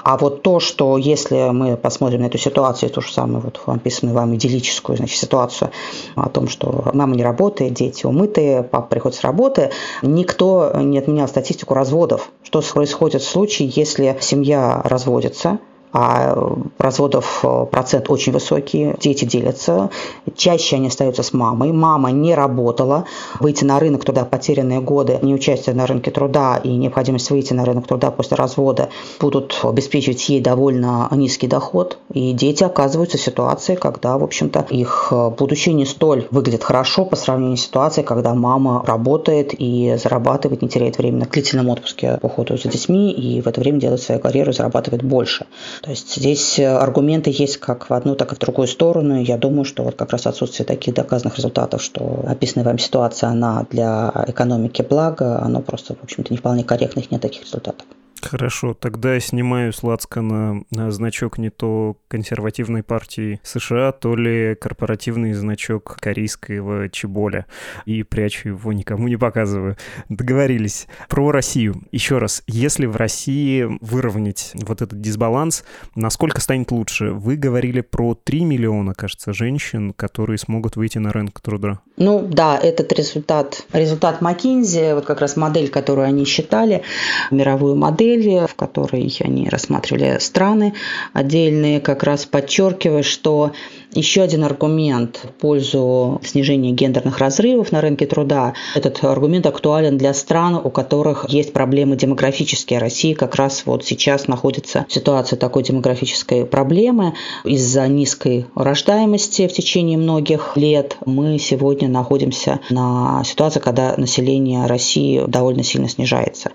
А 0.03 0.17
вот 0.17 0.41
то, 0.41 0.59
что 0.59 0.97
если 0.97 1.51
мы 1.51 1.77
посмотрим 1.77 2.21
на 2.21 2.25
эту 2.25 2.39
ситуацию, 2.39 2.89
то 2.89 3.01
же 3.01 3.13
самое, 3.13 3.39
вот 3.39 3.61
описанную 3.67 4.15
вам 4.15 4.33
идиллическую 4.33 4.97
значит, 4.97 5.19
ситуацию 5.19 5.69
о 6.15 6.29
том, 6.29 6.47
что 6.47 6.89
мама 6.95 7.15
не 7.15 7.23
работает, 7.23 7.73
дети 7.73 8.07
умытые, 8.07 8.63
папа 8.63 8.87
приходит 8.87 9.19
с 9.19 9.21
работы, 9.21 9.69
никто 10.01 10.71
не 10.77 10.97
отменял 10.97 11.27
статистику 11.27 11.75
разводов. 11.75 12.31
Что 12.41 12.63
происходит 12.73 13.21
в 13.21 13.29
случае, 13.29 13.71
если 13.75 14.17
семья 14.19 14.81
разводится, 14.83 15.58
а 15.91 16.37
разводов 16.77 17.39
э, 17.43 17.65
процент 17.71 18.09
очень 18.09 18.31
высокий, 18.31 18.93
дети 18.99 19.25
делятся, 19.25 19.89
чаще 20.35 20.75
они 20.75 20.87
остаются 20.87 21.23
с 21.23 21.33
мамой, 21.33 21.71
мама 21.71 22.11
не 22.11 22.35
работала, 22.35 23.05
выйти 23.39 23.63
на 23.63 23.79
рынок 23.79 24.05
труда 24.05 24.25
потерянные 24.25 24.81
годы, 24.81 25.19
неучастие 25.21 25.75
на 25.75 25.87
рынке 25.87 26.11
труда 26.11 26.59
и 26.63 26.69
необходимость 26.69 27.31
выйти 27.31 27.53
на 27.53 27.65
рынок 27.65 27.87
труда 27.87 28.11
после 28.11 28.37
развода 28.37 28.89
будут 29.19 29.59
обеспечивать 29.63 30.27
ей 30.29 30.41
довольно 30.41 31.07
низкий 31.11 31.47
доход, 31.47 31.97
и 32.13 32.33
дети 32.33 32.63
оказываются 32.63 33.17
в 33.17 33.21
ситуации, 33.21 33.75
когда, 33.75 34.17
в 34.17 34.23
общем-то, 34.23 34.67
их 34.69 35.07
э, 35.11 35.29
будущее 35.29 35.73
не 35.73 35.85
столь 35.85 36.27
выглядит 36.31 36.63
хорошо 36.63 37.05
по 37.05 37.15
сравнению 37.15 37.57
с 37.57 37.61
ситуацией, 37.61 38.05
когда 38.05 38.33
мама 38.35 38.83
работает 38.85 39.53
и 39.57 39.95
зарабатывает, 40.01 40.61
не 40.61 40.69
теряет 40.69 40.97
время 40.97 41.19
на 41.19 41.25
длительном 41.25 41.69
отпуске 41.69 42.17
по 42.21 42.27
уходу 42.27 42.57
за 42.57 42.69
детьми, 42.69 43.11
и 43.11 43.41
в 43.41 43.47
это 43.47 43.59
время 43.59 43.79
делает 43.79 44.01
свою 44.01 44.21
карьеру 44.21 44.51
и 44.51 44.53
зарабатывает 44.53 45.03
больше. 45.03 45.45
То 45.81 45.91
есть 45.91 46.15
здесь 46.15 46.59
э, 46.59 46.67
аргументы 46.67 47.29
есть 47.33 47.57
как 47.57 47.89
в 47.89 47.93
одну, 47.93 48.15
так 48.15 48.33
и 48.33 48.35
в 48.35 48.39
другую 48.39 48.67
сторону. 48.67 49.21
Я 49.21 49.37
думаю, 49.37 49.63
что 49.63 49.83
вот 49.83 49.95
как 49.95 50.11
раз 50.11 50.27
отсутствие 50.27 50.65
таких 50.65 50.93
доказанных 50.93 51.37
результатов, 51.37 51.81
что 51.81 52.23
описанная 52.27 52.65
вам 52.65 52.79
ситуация, 52.79 53.29
она 53.29 53.65
для 53.69 54.11
экономики 54.27 54.81
блага, 54.81 55.41
оно 55.41 55.61
просто, 55.61 55.95
в 55.95 56.03
общем-то, 56.03 56.33
не 56.33 56.37
вполне 56.37 56.63
корректных, 56.63 57.11
нет 57.11 57.21
таких 57.21 57.43
результатов. 57.43 57.85
Хорошо, 58.21 58.73
тогда 58.73 59.13
я 59.15 59.19
снимаю 59.19 59.71
с 59.73 59.83
Лацкана 59.83 60.63
значок 60.71 61.37
не 61.37 61.49
то 61.49 61.97
консервативной 62.07 62.83
партии 62.83 63.39
США, 63.43 63.91
то 63.91 64.15
ли 64.15 64.55
корпоративный 64.55 65.33
значок 65.33 65.97
корейского 65.99 66.89
чеболя 66.89 67.45
и 67.85 68.03
прячу 68.03 68.49
его, 68.49 68.73
никому 68.73 69.07
не 69.07 69.17
показываю. 69.17 69.77
Договорились. 70.09 70.87
Про 71.07 71.31
Россию. 71.31 71.83
Еще 71.91 72.17
раз, 72.17 72.43
если 72.47 72.85
в 72.85 72.95
России 72.95 73.67
выровнять 73.81 74.51
вот 74.53 74.81
этот 74.81 74.99
дисбаланс, 75.01 75.63
насколько 75.95 76.41
станет 76.41 76.71
лучше? 76.71 77.11
Вы 77.11 77.35
говорили 77.35 77.81
про 77.81 78.15
3 78.15 78.43
миллиона, 78.45 78.93
кажется, 78.93 79.33
женщин, 79.33 79.93
которые 79.93 80.37
смогут 80.37 80.75
выйти 80.75 80.97
на 80.97 81.11
рынок 81.11 81.39
труда. 81.39 81.79
Ну 81.97 82.27
да, 82.27 82.57
этот 82.57 82.91
результат, 82.93 83.65
результат 83.73 84.21
McKinsey, 84.21 84.95
вот 84.95 85.05
как 85.05 85.21
раз 85.21 85.35
модель, 85.37 85.69
которую 85.69 86.05
они 86.05 86.25
считали, 86.25 86.83
мировую 87.31 87.75
модель, 87.75 88.08
модели, 88.09 88.45
в 88.47 88.55
которой 88.55 89.11
они 89.23 89.49
рассматривали 89.49 90.17
страны 90.19 90.73
отдельные, 91.13 91.79
как 91.79 92.03
раз 92.03 92.25
подчеркивая, 92.25 93.03
что 93.03 93.53
еще 93.93 94.21
один 94.21 94.43
аргумент 94.43 95.21
в 95.23 95.41
пользу 95.41 96.21
снижения 96.23 96.71
гендерных 96.71 97.17
разрывов 97.17 97.71
на 97.71 97.81
рынке 97.81 98.05
труда. 98.05 98.53
Этот 98.75 99.03
аргумент 99.03 99.47
актуален 99.47 99.97
для 99.97 100.13
стран, 100.13 100.55
у 100.63 100.69
которых 100.69 101.25
есть 101.29 101.53
проблемы 101.53 101.95
демографические. 101.95 102.79
Россия 102.79 103.15
как 103.15 103.35
раз 103.35 103.63
вот 103.65 103.83
сейчас 103.85 104.27
находится 104.27 104.85
в 104.87 104.93
ситуации 104.93 105.35
такой 105.35 105.63
демографической 105.63 106.45
проблемы. 106.45 107.13
Из-за 107.43 107.87
низкой 107.87 108.45
рождаемости 108.53 109.47
в 109.47 109.53
течение 109.53 109.97
многих 109.97 110.55
лет 110.55 110.97
мы 111.05 111.39
сегодня 111.39 111.87
находимся 111.87 112.59
на 112.69 113.23
ситуации, 113.25 113.59
когда 113.59 113.95
население 113.97 114.67
России 114.67 115.23
довольно 115.25 115.63
сильно 115.63 115.89
снижается. 115.89 116.51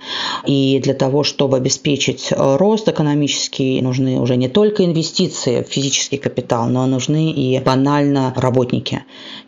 И 0.46 0.78
для 0.82 0.94
того, 0.94 1.24
чтобы 1.24 1.56
обеспечить 1.56 2.32
рост 2.36 2.88
экономический, 2.88 3.80
нужны 3.82 4.20
уже 4.20 4.36
не 4.36 4.48
только 4.48 4.84
инвестиции 4.84 5.62
в 5.62 5.66
физический 5.72 6.18
капитал, 6.18 6.68
но 6.68 6.86
нужны 6.86 7.23
и 7.32 7.60
банально 7.60 8.32
работники. 8.36 9.04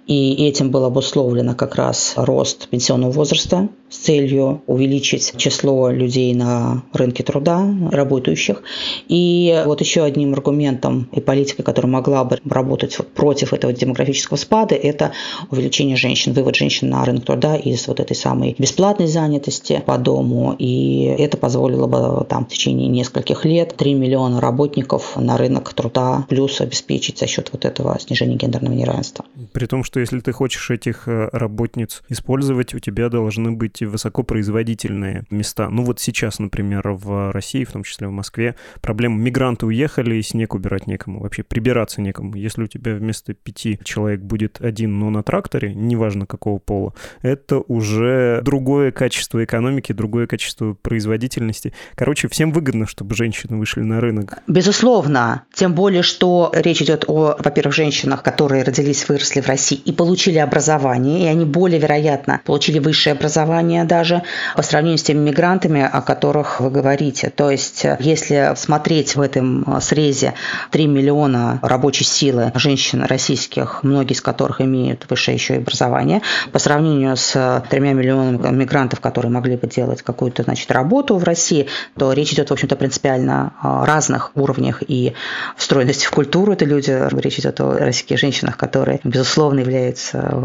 И 0.06 0.46
этим 0.46 0.70
был 0.70 0.84
обусловлено 0.84 1.54
как 1.54 1.74
раз 1.74 2.14
рост 2.16 2.68
пенсионного 2.68 3.10
возраста 3.10 3.68
с 3.88 3.98
целью 3.98 4.62
увеличить 4.66 5.34
число 5.36 5.90
людей 5.90 6.34
на 6.34 6.82
рынке 6.92 7.22
труда, 7.22 7.66
работающих. 7.90 8.62
И 9.08 9.62
вот 9.64 9.80
еще 9.80 10.02
одним 10.02 10.32
аргументом 10.32 11.08
и 11.12 11.20
политикой, 11.20 11.62
которая 11.62 11.90
могла 11.90 12.24
бы 12.24 12.38
работать 12.48 12.96
против 13.14 13.52
этого 13.52 13.72
демографического 13.72 14.36
спада, 14.36 14.74
это 14.74 15.12
увеличение 15.50 15.96
женщин, 15.96 16.32
вывод 16.32 16.56
женщин 16.56 16.90
на 16.90 17.04
рынок 17.04 17.24
труда 17.24 17.56
из 17.56 17.86
вот 17.86 18.00
этой 18.00 18.16
самой 18.16 18.54
бесплатной 18.58 19.06
занятости 19.06 19.82
по 19.86 19.98
дому. 19.98 20.54
И 20.58 21.04
это 21.18 21.36
позволило 21.36 21.86
бы 21.86 22.24
там 22.26 22.46
в 22.46 22.48
течение 22.48 22.88
нескольких 22.88 23.44
лет 23.44 23.74
3 23.76 23.94
миллиона 23.94 24.40
работников 24.40 25.16
на 25.16 25.36
рынок 25.36 25.72
труда 25.74 26.26
плюс 26.28 26.60
обеспечить 26.60 27.18
за 27.18 27.26
счет 27.26 27.50
вот 27.52 27.64
этого 27.64 27.98
снижения 28.00 28.36
гендерного 28.36 28.74
неравенства. 28.74 29.24
При 29.52 29.66
том, 29.66 29.84
что 29.84 29.95
если 30.00 30.20
ты 30.20 30.32
хочешь 30.32 30.70
этих 30.70 31.08
э, 31.08 31.28
работниц 31.32 32.02
использовать, 32.08 32.74
у 32.74 32.78
тебя 32.78 33.08
должны 33.08 33.52
быть 33.52 33.82
высокопроизводительные 33.82 35.24
места. 35.30 35.68
Ну 35.70 35.84
вот 35.84 36.00
сейчас, 36.00 36.38
например, 36.38 36.88
в 36.90 37.32
России, 37.32 37.64
в 37.64 37.72
том 37.72 37.84
числе 37.84 38.08
в 38.08 38.12
Москве, 38.12 38.56
проблема 38.80 39.18
мигранты 39.18 39.66
уехали, 39.66 40.16
и 40.16 40.22
снег 40.22 40.54
убирать 40.54 40.86
некому, 40.86 41.20
вообще 41.20 41.42
прибираться 41.42 42.00
некому. 42.00 42.34
Если 42.36 42.62
у 42.62 42.66
тебя 42.66 42.94
вместо 42.94 43.34
пяти 43.34 43.78
человек 43.84 44.20
будет 44.20 44.60
один, 44.60 44.98
но 44.98 45.10
на 45.10 45.22
тракторе, 45.22 45.74
неважно 45.74 46.26
какого 46.26 46.58
пола, 46.58 46.94
это 47.22 47.58
уже 47.58 48.40
другое 48.42 48.90
качество 48.92 49.42
экономики, 49.42 49.92
другое 49.92 50.26
качество 50.26 50.74
производительности. 50.74 51.72
Короче, 51.94 52.28
всем 52.28 52.52
выгодно, 52.52 52.86
чтобы 52.86 53.14
женщины 53.14 53.56
вышли 53.56 53.80
на 53.80 54.00
рынок. 54.00 54.38
Безусловно. 54.46 55.44
Тем 55.52 55.74
более, 55.74 56.02
что 56.02 56.50
речь 56.54 56.82
идет 56.82 57.04
о, 57.08 57.36
во-первых, 57.38 57.74
женщинах, 57.74 58.22
которые 58.22 58.62
родились, 58.62 59.08
выросли 59.08 59.40
в 59.40 59.48
России 59.48 59.80
и 59.86 59.92
получили 59.92 60.38
образование, 60.38 61.20
и 61.20 61.26
они 61.26 61.44
более 61.44 61.78
вероятно 61.78 62.40
получили 62.44 62.80
высшее 62.80 63.14
образование 63.14 63.84
даже 63.84 64.22
по 64.56 64.62
сравнению 64.62 64.98
с 64.98 65.02
теми 65.04 65.20
мигрантами, 65.30 65.88
о 65.90 66.02
которых 66.02 66.60
вы 66.60 66.70
говорите. 66.70 67.30
То 67.30 67.50
есть, 67.50 67.86
если 68.00 68.52
смотреть 68.56 69.14
в 69.14 69.20
этом 69.20 69.80
срезе 69.80 70.34
3 70.72 70.86
миллиона 70.88 71.60
рабочей 71.62 72.04
силы 72.04 72.50
женщин 72.56 73.04
российских, 73.04 73.84
многие 73.84 74.14
из 74.14 74.20
которых 74.20 74.60
имеют 74.60 75.06
высшее 75.08 75.36
еще 75.36 75.54
и 75.54 75.58
образование, 75.58 76.20
по 76.50 76.58
сравнению 76.58 77.16
с 77.16 77.64
тремя 77.70 77.92
миллионами 77.92 78.56
мигрантов, 78.56 78.98
которые 78.98 79.30
могли 79.30 79.56
бы 79.56 79.68
делать 79.68 80.02
какую-то 80.02 80.42
значит, 80.42 80.70
работу 80.72 81.16
в 81.16 81.22
России, 81.22 81.68
то 81.96 82.12
речь 82.12 82.32
идет, 82.32 82.50
в 82.50 82.52
общем-то, 82.52 82.74
принципиально 82.74 83.52
о 83.62 83.86
разных 83.86 84.32
уровнях 84.34 84.82
и 84.86 85.12
встроенности 85.56 86.06
в 86.06 86.10
культуру. 86.10 86.52
Это 86.52 86.64
люди, 86.64 86.90
речь 87.20 87.38
идет 87.38 87.60
о 87.60 87.78
российских 87.78 88.18
женщинах, 88.18 88.56
которые, 88.56 88.98
безусловно, 89.04 89.60
являются 89.60 89.75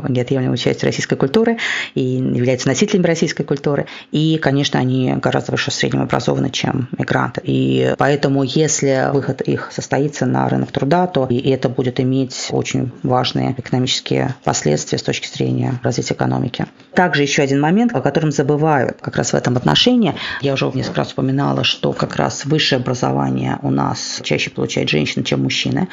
неотъемлемой 0.09 0.57
частью 0.57 0.87
российской 0.87 1.15
культуры 1.15 1.57
и 1.95 2.01
являются 2.01 2.67
носителями 2.67 3.07
российской 3.07 3.43
культуры. 3.43 3.87
И, 4.11 4.37
конечно, 4.37 4.79
они 4.79 5.13
гораздо 5.21 5.51
выше 5.51 5.71
среднего 5.71 6.03
образованы, 6.03 6.49
чем 6.49 6.89
мигранты. 6.97 7.41
И 7.43 7.93
поэтому, 7.97 8.43
если 8.43 9.09
выход 9.13 9.41
их 9.41 9.71
состоится 9.71 10.25
на 10.25 10.47
рынок 10.49 10.71
труда, 10.71 11.07
то 11.07 11.27
и 11.29 11.49
это 11.49 11.69
будет 11.69 11.99
иметь 11.99 12.47
очень 12.51 12.91
важные 13.03 13.55
экономические 13.57 14.35
последствия 14.43 14.97
с 14.97 15.03
точки 15.03 15.27
зрения 15.27 15.79
развития 15.83 16.13
экономики. 16.13 16.65
Также 16.93 17.21
еще 17.21 17.41
один 17.41 17.61
момент, 17.61 17.95
о 17.95 18.01
котором 18.01 18.31
забывают 18.31 18.97
как 19.01 19.15
раз 19.15 19.31
в 19.31 19.35
этом 19.35 19.57
отношении. 19.57 20.13
Я 20.41 20.53
уже 20.53 20.69
несколько 20.73 20.99
раз 20.99 21.13
упоминала, 21.13 21.63
что 21.63 21.93
как 21.93 22.15
раз 22.15 22.45
высшее 22.45 22.79
образование 22.79 23.59
у 23.61 23.69
нас 23.69 24.19
чаще 24.23 24.49
получает 24.49 24.89
женщины, 24.89 25.23
чем 25.23 25.43
мужчины. 25.43 25.87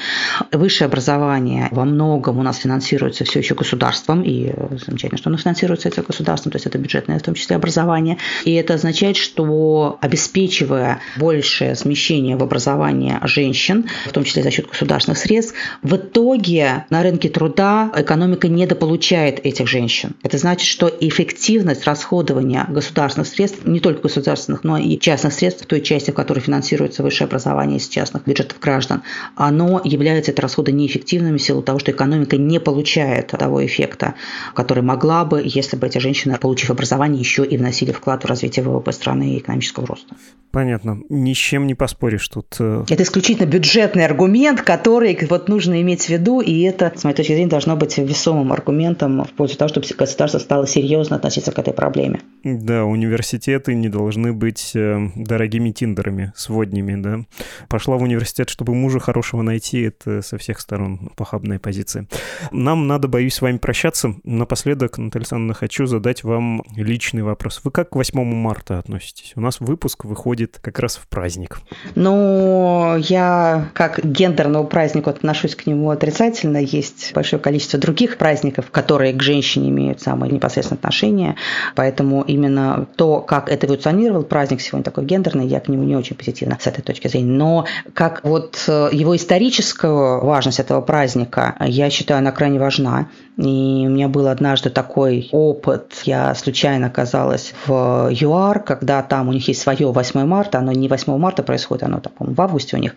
Высшее 0.52 0.86
образование 0.86 1.68
во 1.70 1.84
многом 1.84 2.38
у 2.38 2.42
нас 2.42 2.58
финансируется 2.58 3.24
все 3.28 3.40
еще 3.40 3.54
государством, 3.54 4.22
и 4.22 4.52
замечательно, 4.84 5.18
что 5.18 5.30
оно 5.30 5.38
финансируется 5.38 5.88
это 5.88 6.02
государством, 6.02 6.52
то 6.52 6.56
есть 6.56 6.66
это 6.66 6.78
бюджетное 6.78 7.18
в 7.18 7.22
том 7.22 7.34
числе 7.34 7.56
образование. 7.56 8.18
И 8.44 8.52
это 8.54 8.74
означает, 8.74 9.16
что 9.16 9.98
обеспечивая 10.00 11.00
большее 11.16 11.74
смещение 11.74 12.36
в 12.36 12.42
образование 12.42 13.20
женщин, 13.24 13.86
в 14.06 14.12
том 14.12 14.24
числе 14.24 14.42
за 14.42 14.50
счет 14.50 14.68
государственных 14.68 15.18
средств, 15.18 15.54
в 15.82 15.96
итоге 15.96 16.86
на 16.90 17.02
рынке 17.02 17.28
труда 17.28 17.90
экономика 17.94 18.48
недополучает 18.48 19.44
этих 19.44 19.68
женщин. 19.68 20.14
Это 20.22 20.38
значит, 20.38 20.66
что 20.66 20.90
эффективность 21.00 21.84
расходования 21.84 22.66
государственных 22.68 23.28
средств, 23.28 23.64
не 23.64 23.80
только 23.80 24.02
государственных, 24.02 24.64
но 24.64 24.78
и 24.78 24.98
частных 24.98 25.32
средств, 25.32 25.64
в 25.64 25.66
той 25.66 25.80
части, 25.80 26.10
в 26.10 26.14
которой 26.14 26.40
финансируется 26.40 27.02
высшее 27.02 27.26
образование 27.26 27.78
из 27.78 27.88
частных 27.88 28.24
бюджетов 28.24 28.58
граждан, 28.60 29.02
оно 29.36 29.80
является, 29.84 30.30
это 30.30 30.42
расходы 30.42 30.72
неэффективными 30.72 31.36
в 31.38 31.42
силу 31.42 31.62
того, 31.62 31.78
что 31.78 31.90
экономика 31.90 32.36
не 32.36 32.60
получает 32.60 33.17
того 33.22 33.64
эффекта, 33.64 34.14
который 34.54 34.82
могла 34.82 35.24
бы, 35.24 35.42
если 35.44 35.76
бы 35.76 35.86
эти 35.86 35.98
женщины, 35.98 36.36
получив 36.38 36.70
образование, 36.70 37.20
еще 37.20 37.44
и 37.44 37.56
вносили 37.56 37.92
вклад 37.92 38.24
в 38.24 38.26
развитие 38.26 38.64
ВВП 38.64 38.92
страны 38.92 39.34
и 39.34 39.38
экономического 39.38 39.86
роста. 39.86 40.14
Понятно. 40.50 41.00
Ни 41.08 41.34
с 41.34 41.36
чем 41.36 41.66
не 41.66 41.74
поспоришь 41.74 42.28
тут. 42.28 42.56
Э. 42.58 42.84
Это 42.88 43.02
исключительно 43.02 43.46
бюджетный 43.46 44.04
аргумент, 44.04 44.62
который 44.62 45.18
вот 45.28 45.48
нужно 45.48 45.82
иметь 45.82 46.06
в 46.06 46.08
виду, 46.08 46.40
и 46.40 46.62
это, 46.62 46.92
с 46.96 47.04
моей 47.04 47.14
точки 47.14 47.32
зрения, 47.32 47.50
должно 47.50 47.76
быть 47.76 47.98
весомым 47.98 48.52
аргументом 48.52 49.24
в 49.24 49.30
пользу 49.32 49.58
того, 49.58 49.68
чтобы 49.68 49.86
государство 49.98 50.38
стало 50.38 50.66
серьезно 50.66 51.16
относиться 51.16 51.52
к 51.52 51.58
этой 51.58 51.74
проблеме. 51.74 52.20
Да, 52.44 52.84
университеты 52.84 53.74
не 53.74 53.88
должны 53.88 54.32
быть 54.32 54.72
э, 54.74 55.10
дорогими 55.16 55.70
тиндерами, 55.70 56.32
своднями, 56.34 57.00
да. 57.00 57.20
Пошла 57.68 57.96
в 57.96 58.02
университет, 58.02 58.48
чтобы 58.48 58.74
мужа 58.74 59.00
хорошего 59.00 59.42
найти, 59.42 59.82
это 59.82 60.22
со 60.22 60.38
всех 60.38 60.60
сторон 60.60 61.10
похабная 61.16 61.58
позиция. 61.58 62.06
Нам 62.52 62.86
надо, 62.86 63.07
боюсь, 63.08 63.34
с 63.34 63.40
вами 63.40 63.58
прощаться. 63.58 64.14
Напоследок, 64.24 64.98
Наталья 64.98 65.22
Александровна, 65.22 65.54
хочу 65.54 65.86
задать 65.86 66.24
вам 66.24 66.62
личный 66.76 67.22
вопрос. 67.22 67.60
Вы 67.64 67.70
как 67.70 67.90
к 67.90 67.96
8 67.96 68.22
марта 68.22 68.78
относитесь? 68.78 69.32
У 69.34 69.40
нас 69.40 69.60
выпуск 69.60 70.04
выходит 70.04 70.58
как 70.60 70.78
раз 70.78 70.96
в 70.96 71.08
праздник. 71.08 71.60
Ну, 71.94 72.96
я 72.96 73.70
как 73.74 74.04
гендерному 74.04 74.66
празднику 74.66 75.10
отношусь 75.10 75.54
к 75.54 75.66
нему 75.66 75.90
отрицательно. 75.90 76.58
Есть 76.58 77.12
большое 77.14 77.40
количество 77.40 77.78
других 77.78 78.18
праздников, 78.18 78.70
которые 78.70 79.12
к 79.12 79.22
женщине 79.22 79.70
имеют 79.70 80.00
самое 80.00 80.32
непосредственное 80.32 80.78
отношение. 80.78 81.36
Поэтому 81.74 82.22
именно 82.22 82.86
то, 82.96 83.20
как 83.20 83.52
эволюционировал 83.52 84.22
праздник 84.22 84.60
сегодня 84.60 84.84
такой 84.84 85.04
гендерный, 85.04 85.46
я 85.46 85.60
к 85.60 85.68
нему 85.68 85.84
не 85.84 85.96
очень 85.96 86.16
позитивно 86.16 86.58
с 86.60 86.66
этой 86.66 86.82
точки 86.82 87.08
зрения. 87.08 87.32
Но 87.32 87.66
как 87.94 88.20
вот 88.24 88.62
э, 88.68 88.90
его 88.92 89.16
историческую 89.16 90.24
важность 90.24 90.60
этого 90.60 90.80
праздника, 90.80 91.56
я 91.60 91.90
считаю, 91.90 92.18
она 92.18 92.32
крайне 92.32 92.58
важна. 92.58 92.87
И 93.36 93.84
у 93.86 93.90
меня 93.90 94.08
был 94.08 94.26
однажды 94.26 94.70
такой 94.70 95.28
опыт. 95.32 96.02
Я 96.04 96.34
случайно 96.34 96.88
оказалась 96.88 97.54
в 97.66 98.08
ЮАР, 98.10 98.64
когда 98.64 99.02
там 99.02 99.28
у 99.28 99.32
них 99.32 99.46
есть 99.48 99.60
свое 99.60 99.92
8 99.92 100.24
марта. 100.24 100.58
Оно 100.58 100.72
не 100.72 100.88
8 100.88 101.16
марта 101.18 101.42
происходит, 101.42 101.84
оно, 101.84 102.00
так, 102.00 102.12
в 102.18 102.40
августе 102.40 102.76
у 102.76 102.80
них. 102.80 102.94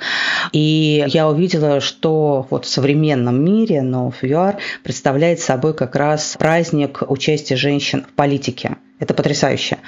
И 0.51 1.03
я 1.07 1.29
увидела, 1.29 1.79
что 1.79 2.47
вот 2.49 2.65
в 2.65 2.69
современном 2.69 3.43
мире, 3.43 3.81
но 3.81 4.09
в 4.09 4.23
ЮАР 4.23 4.57
представляет 4.83 5.39
собой 5.39 5.73
как 5.73 5.95
раз 5.95 6.35
праздник 6.39 7.03
участия 7.07 7.55
женщин 7.55 8.05
в 8.09 8.13
политике. 8.13 8.77
Это 9.01 9.15
потрясающе. 9.15 9.79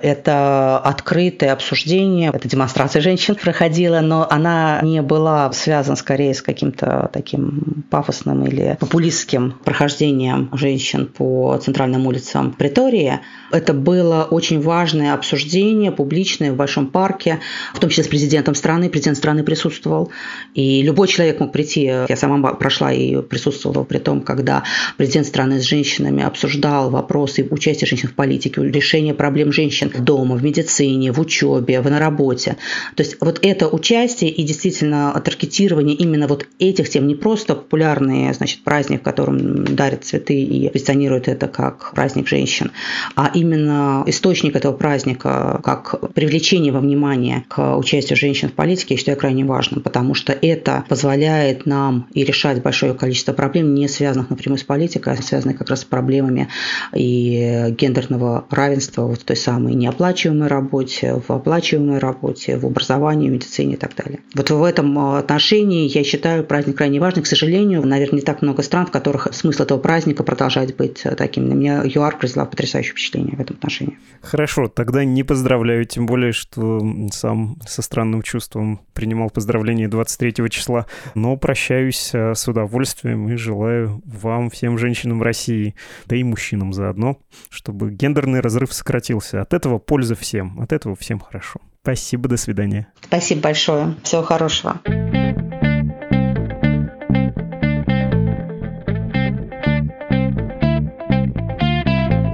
Это 0.00 0.78
открытое 0.78 1.52
обсуждение, 1.52 2.30
это 2.32 2.48
демонстрация 2.48 3.02
женщин 3.02 3.34
проходила, 3.34 4.00
но 4.00 4.26
она 4.30 4.80
не 4.82 5.02
была 5.02 5.52
связана 5.52 5.94
скорее 5.94 6.32
с 6.32 6.40
каким-то 6.40 7.10
таким 7.12 7.84
пафосным 7.90 8.46
или 8.46 8.78
популистским 8.80 9.56
прохождением 9.62 10.48
женщин 10.54 11.06
по 11.06 11.58
центральным 11.62 12.06
улицам 12.06 12.52
Притории. 12.52 13.20
Это 13.50 13.74
было 13.74 14.26
очень 14.30 14.62
важное 14.62 15.12
обсуждение, 15.12 15.92
публичное 15.92 16.50
в 16.50 16.56
Большом 16.56 16.86
парке, 16.86 17.40
в 17.74 17.78
том 17.78 17.90
числе 17.90 18.04
с 18.04 18.08
президентом 18.08 18.54
страны. 18.54 18.88
Президент 18.88 19.18
страны 19.18 19.44
присутствовал. 19.44 20.10
И 20.54 20.82
любой 20.82 21.08
человек 21.08 21.40
мог 21.40 21.52
прийти. 21.52 21.82
Я 21.82 22.16
сама 22.16 22.54
прошла 22.54 22.90
и 22.90 23.20
присутствовала 23.20 23.84
при 23.84 23.98
том, 23.98 24.22
когда 24.22 24.62
президент 24.96 25.26
страны 25.26 25.60
с 25.60 25.64
женщинами 25.64 26.22
обсуждал 26.22 26.88
вопросы 26.88 27.46
участия 27.50 27.84
женщин 27.84 28.08
в 28.08 28.14
политике, 28.14 28.61
решения 28.70 29.14
проблем 29.14 29.52
женщин 29.52 29.92
дома, 29.98 30.36
в 30.36 30.44
медицине, 30.44 31.12
в 31.12 31.20
учебе, 31.20 31.80
в, 31.80 31.90
на 31.90 31.98
работе. 31.98 32.56
То 32.94 33.02
есть 33.02 33.16
вот 33.20 33.38
это 33.42 33.68
участие 33.68 34.30
и 34.30 34.42
действительно 34.42 35.20
таргетирование 35.24 35.96
именно 35.96 36.26
вот 36.26 36.46
этих 36.58 36.88
тем, 36.88 37.06
не 37.06 37.14
просто 37.14 37.54
популярный 37.54 38.32
значит, 38.34 38.62
праздник, 38.62 39.00
в 39.00 39.04
котором 39.04 39.64
дарят 39.64 40.04
цветы 40.04 40.40
и 40.42 40.68
позиционируют 40.68 41.28
это 41.28 41.48
как 41.48 41.92
праздник 41.94 42.28
женщин, 42.28 42.72
а 43.16 43.30
именно 43.34 44.04
источник 44.06 44.56
этого 44.56 44.72
праздника, 44.72 45.60
как 45.62 46.12
привлечение 46.14 46.72
во 46.72 46.80
внимание 46.80 47.44
к 47.48 47.76
участию 47.76 48.16
женщин 48.16 48.48
в 48.48 48.52
политике, 48.52 48.94
я 48.94 48.98
считаю 48.98 49.18
крайне 49.18 49.44
важным, 49.44 49.82
потому 49.82 50.14
что 50.14 50.32
это 50.32 50.84
позволяет 50.88 51.66
нам 51.66 52.08
и 52.12 52.24
решать 52.24 52.62
большое 52.62 52.94
количество 52.94 53.32
проблем, 53.32 53.74
не 53.74 53.88
связанных 53.88 54.30
напрямую 54.30 54.58
с 54.58 54.64
политикой, 54.64 55.14
а 55.14 55.22
связанных 55.22 55.58
как 55.58 55.70
раз 55.70 55.80
с 55.80 55.84
проблемами 55.84 56.48
и 56.94 57.66
гендерного 57.70 58.44
равенства 58.52 59.02
вот 59.02 59.20
в 59.20 59.24
той 59.24 59.36
самой 59.36 59.74
неоплачиваемой 59.74 60.48
работе, 60.48 61.20
в 61.26 61.30
оплачиваемой 61.30 61.98
работе, 61.98 62.56
в 62.56 62.66
образовании, 62.66 63.28
медицине 63.28 63.74
и 63.74 63.76
так 63.76 63.94
далее. 63.94 64.20
Вот 64.34 64.50
в 64.50 64.62
этом 64.62 64.98
отношении 65.16 65.88
я 65.88 66.04
считаю 66.04 66.44
праздник 66.44 66.76
крайне 66.76 67.00
важный. 67.00 67.22
К 67.22 67.26
сожалению, 67.26 67.86
наверное, 67.86 68.20
не 68.20 68.22
так 68.22 68.42
много 68.42 68.62
стран, 68.62 68.86
в 68.86 68.90
которых 68.90 69.28
смысл 69.32 69.62
этого 69.62 69.78
праздника 69.78 70.22
продолжает 70.22 70.76
быть 70.76 71.02
таким. 71.16 71.48
На 71.48 71.54
меня 71.54 71.82
ЮАР 71.84 72.18
произвела 72.18 72.46
потрясающее 72.46 72.92
впечатление 72.92 73.36
в 73.36 73.40
этом 73.40 73.56
отношении. 73.56 73.98
Хорошо, 74.20 74.68
тогда 74.68 75.04
не 75.04 75.22
поздравляю, 75.22 75.84
тем 75.84 76.06
более, 76.06 76.32
что 76.32 76.80
сам 77.12 77.58
со 77.66 77.82
странным 77.82 78.22
чувством 78.22 78.80
принимал 78.94 79.30
поздравления 79.30 79.88
23 79.88 80.50
числа, 80.50 80.86
но 81.14 81.36
прощаюсь 81.36 82.10
э, 82.12 82.34
с 82.34 82.46
удовольствием 82.48 83.28
и 83.28 83.36
желаю 83.36 84.02
вам, 84.04 84.50
всем 84.50 84.78
женщинам 84.78 85.22
России, 85.22 85.74
да 86.06 86.16
и 86.16 86.22
мужчинам 86.22 86.72
заодно, 86.72 87.18
чтобы 87.50 87.90
гендерный 88.32 88.40
разрыв 88.40 88.72
сократился. 88.72 89.42
От 89.42 89.52
этого 89.54 89.78
польза 89.78 90.14
всем, 90.14 90.60
от 90.60 90.72
этого 90.72 90.96
всем 90.96 91.20
хорошо. 91.20 91.60
Спасибо, 91.82 92.28
до 92.28 92.36
свидания. 92.36 92.86
Спасибо 93.02 93.42
большое. 93.42 93.94
Всего 94.02 94.22
хорошего. 94.22 94.80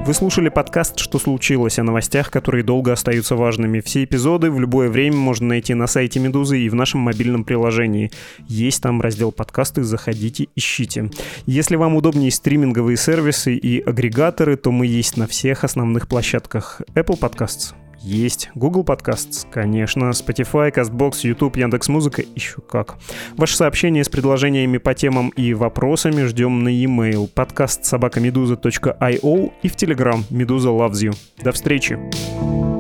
Вы 0.08 0.14
слушали 0.14 0.48
подкаст 0.48 0.98
«Что 0.98 1.18
случилось?» 1.18 1.78
о 1.78 1.82
новостях, 1.82 2.30
которые 2.30 2.64
долго 2.64 2.94
остаются 2.94 3.36
важными. 3.36 3.80
Все 3.80 4.04
эпизоды 4.04 4.50
в 4.50 4.58
любое 4.58 4.88
время 4.88 5.16
можно 5.16 5.48
найти 5.48 5.74
на 5.74 5.86
сайте 5.86 6.18
«Медузы» 6.18 6.58
и 6.58 6.70
в 6.70 6.74
нашем 6.74 7.00
мобильном 7.00 7.44
приложении. 7.44 8.10
Есть 8.46 8.82
там 8.82 9.02
раздел 9.02 9.32
«Подкасты», 9.32 9.82
заходите, 9.82 10.48
ищите. 10.56 11.10
Если 11.44 11.76
вам 11.76 11.94
удобнее 11.94 12.30
стриминговые 12.30 12.96
сервисы 12.96 13.54
и 13.54 13.82
агрегаторы, 13.82 14.56
то 14.56 14.72
мы 14.72 14.86
есть 14.86 15.18
на 15.18 15.26
всех 15.26 15.62
основных 15.62 16.08
площадках. 16.08 16.80
Apple 16.94 17.20
Podcasts, 17.20 17.74
есть. 18.00 18.50
Google 18.54 18.84
Podcasts, 18.84 19.46
конечно. 19.50 20.10
Spotify, 20.10 20.72
CastBox, 20.72 21.20
YouTube, 21.22 21.56
Яндекс.Музыка, 21.56 22.22
еще 22.34 22.60
как. 22.60 22.96
Ваши 23.36 23.56
сообщения 23.56 24.04
с 24.04 24.08
предложениями 24.08 24.78
по 24.78 24.94
темам 24.94 25.30
и 25.30 25.54
вопросами 25.54 26.24
ждем 26.24 26.64
на 26.64 26.68
e-mail 26.68 27.28
подкаст 27.28 27.84
собакамедуза.io 27.84 29.52
и 29.62 29.68
в 29.68 29.76
Telegram 29.76 30.22
Медуза 30.30 30.68
Loves 30.68 31.10
You. 31.10 31.16
До 31.42 31.52
встречи! 31.52 32.77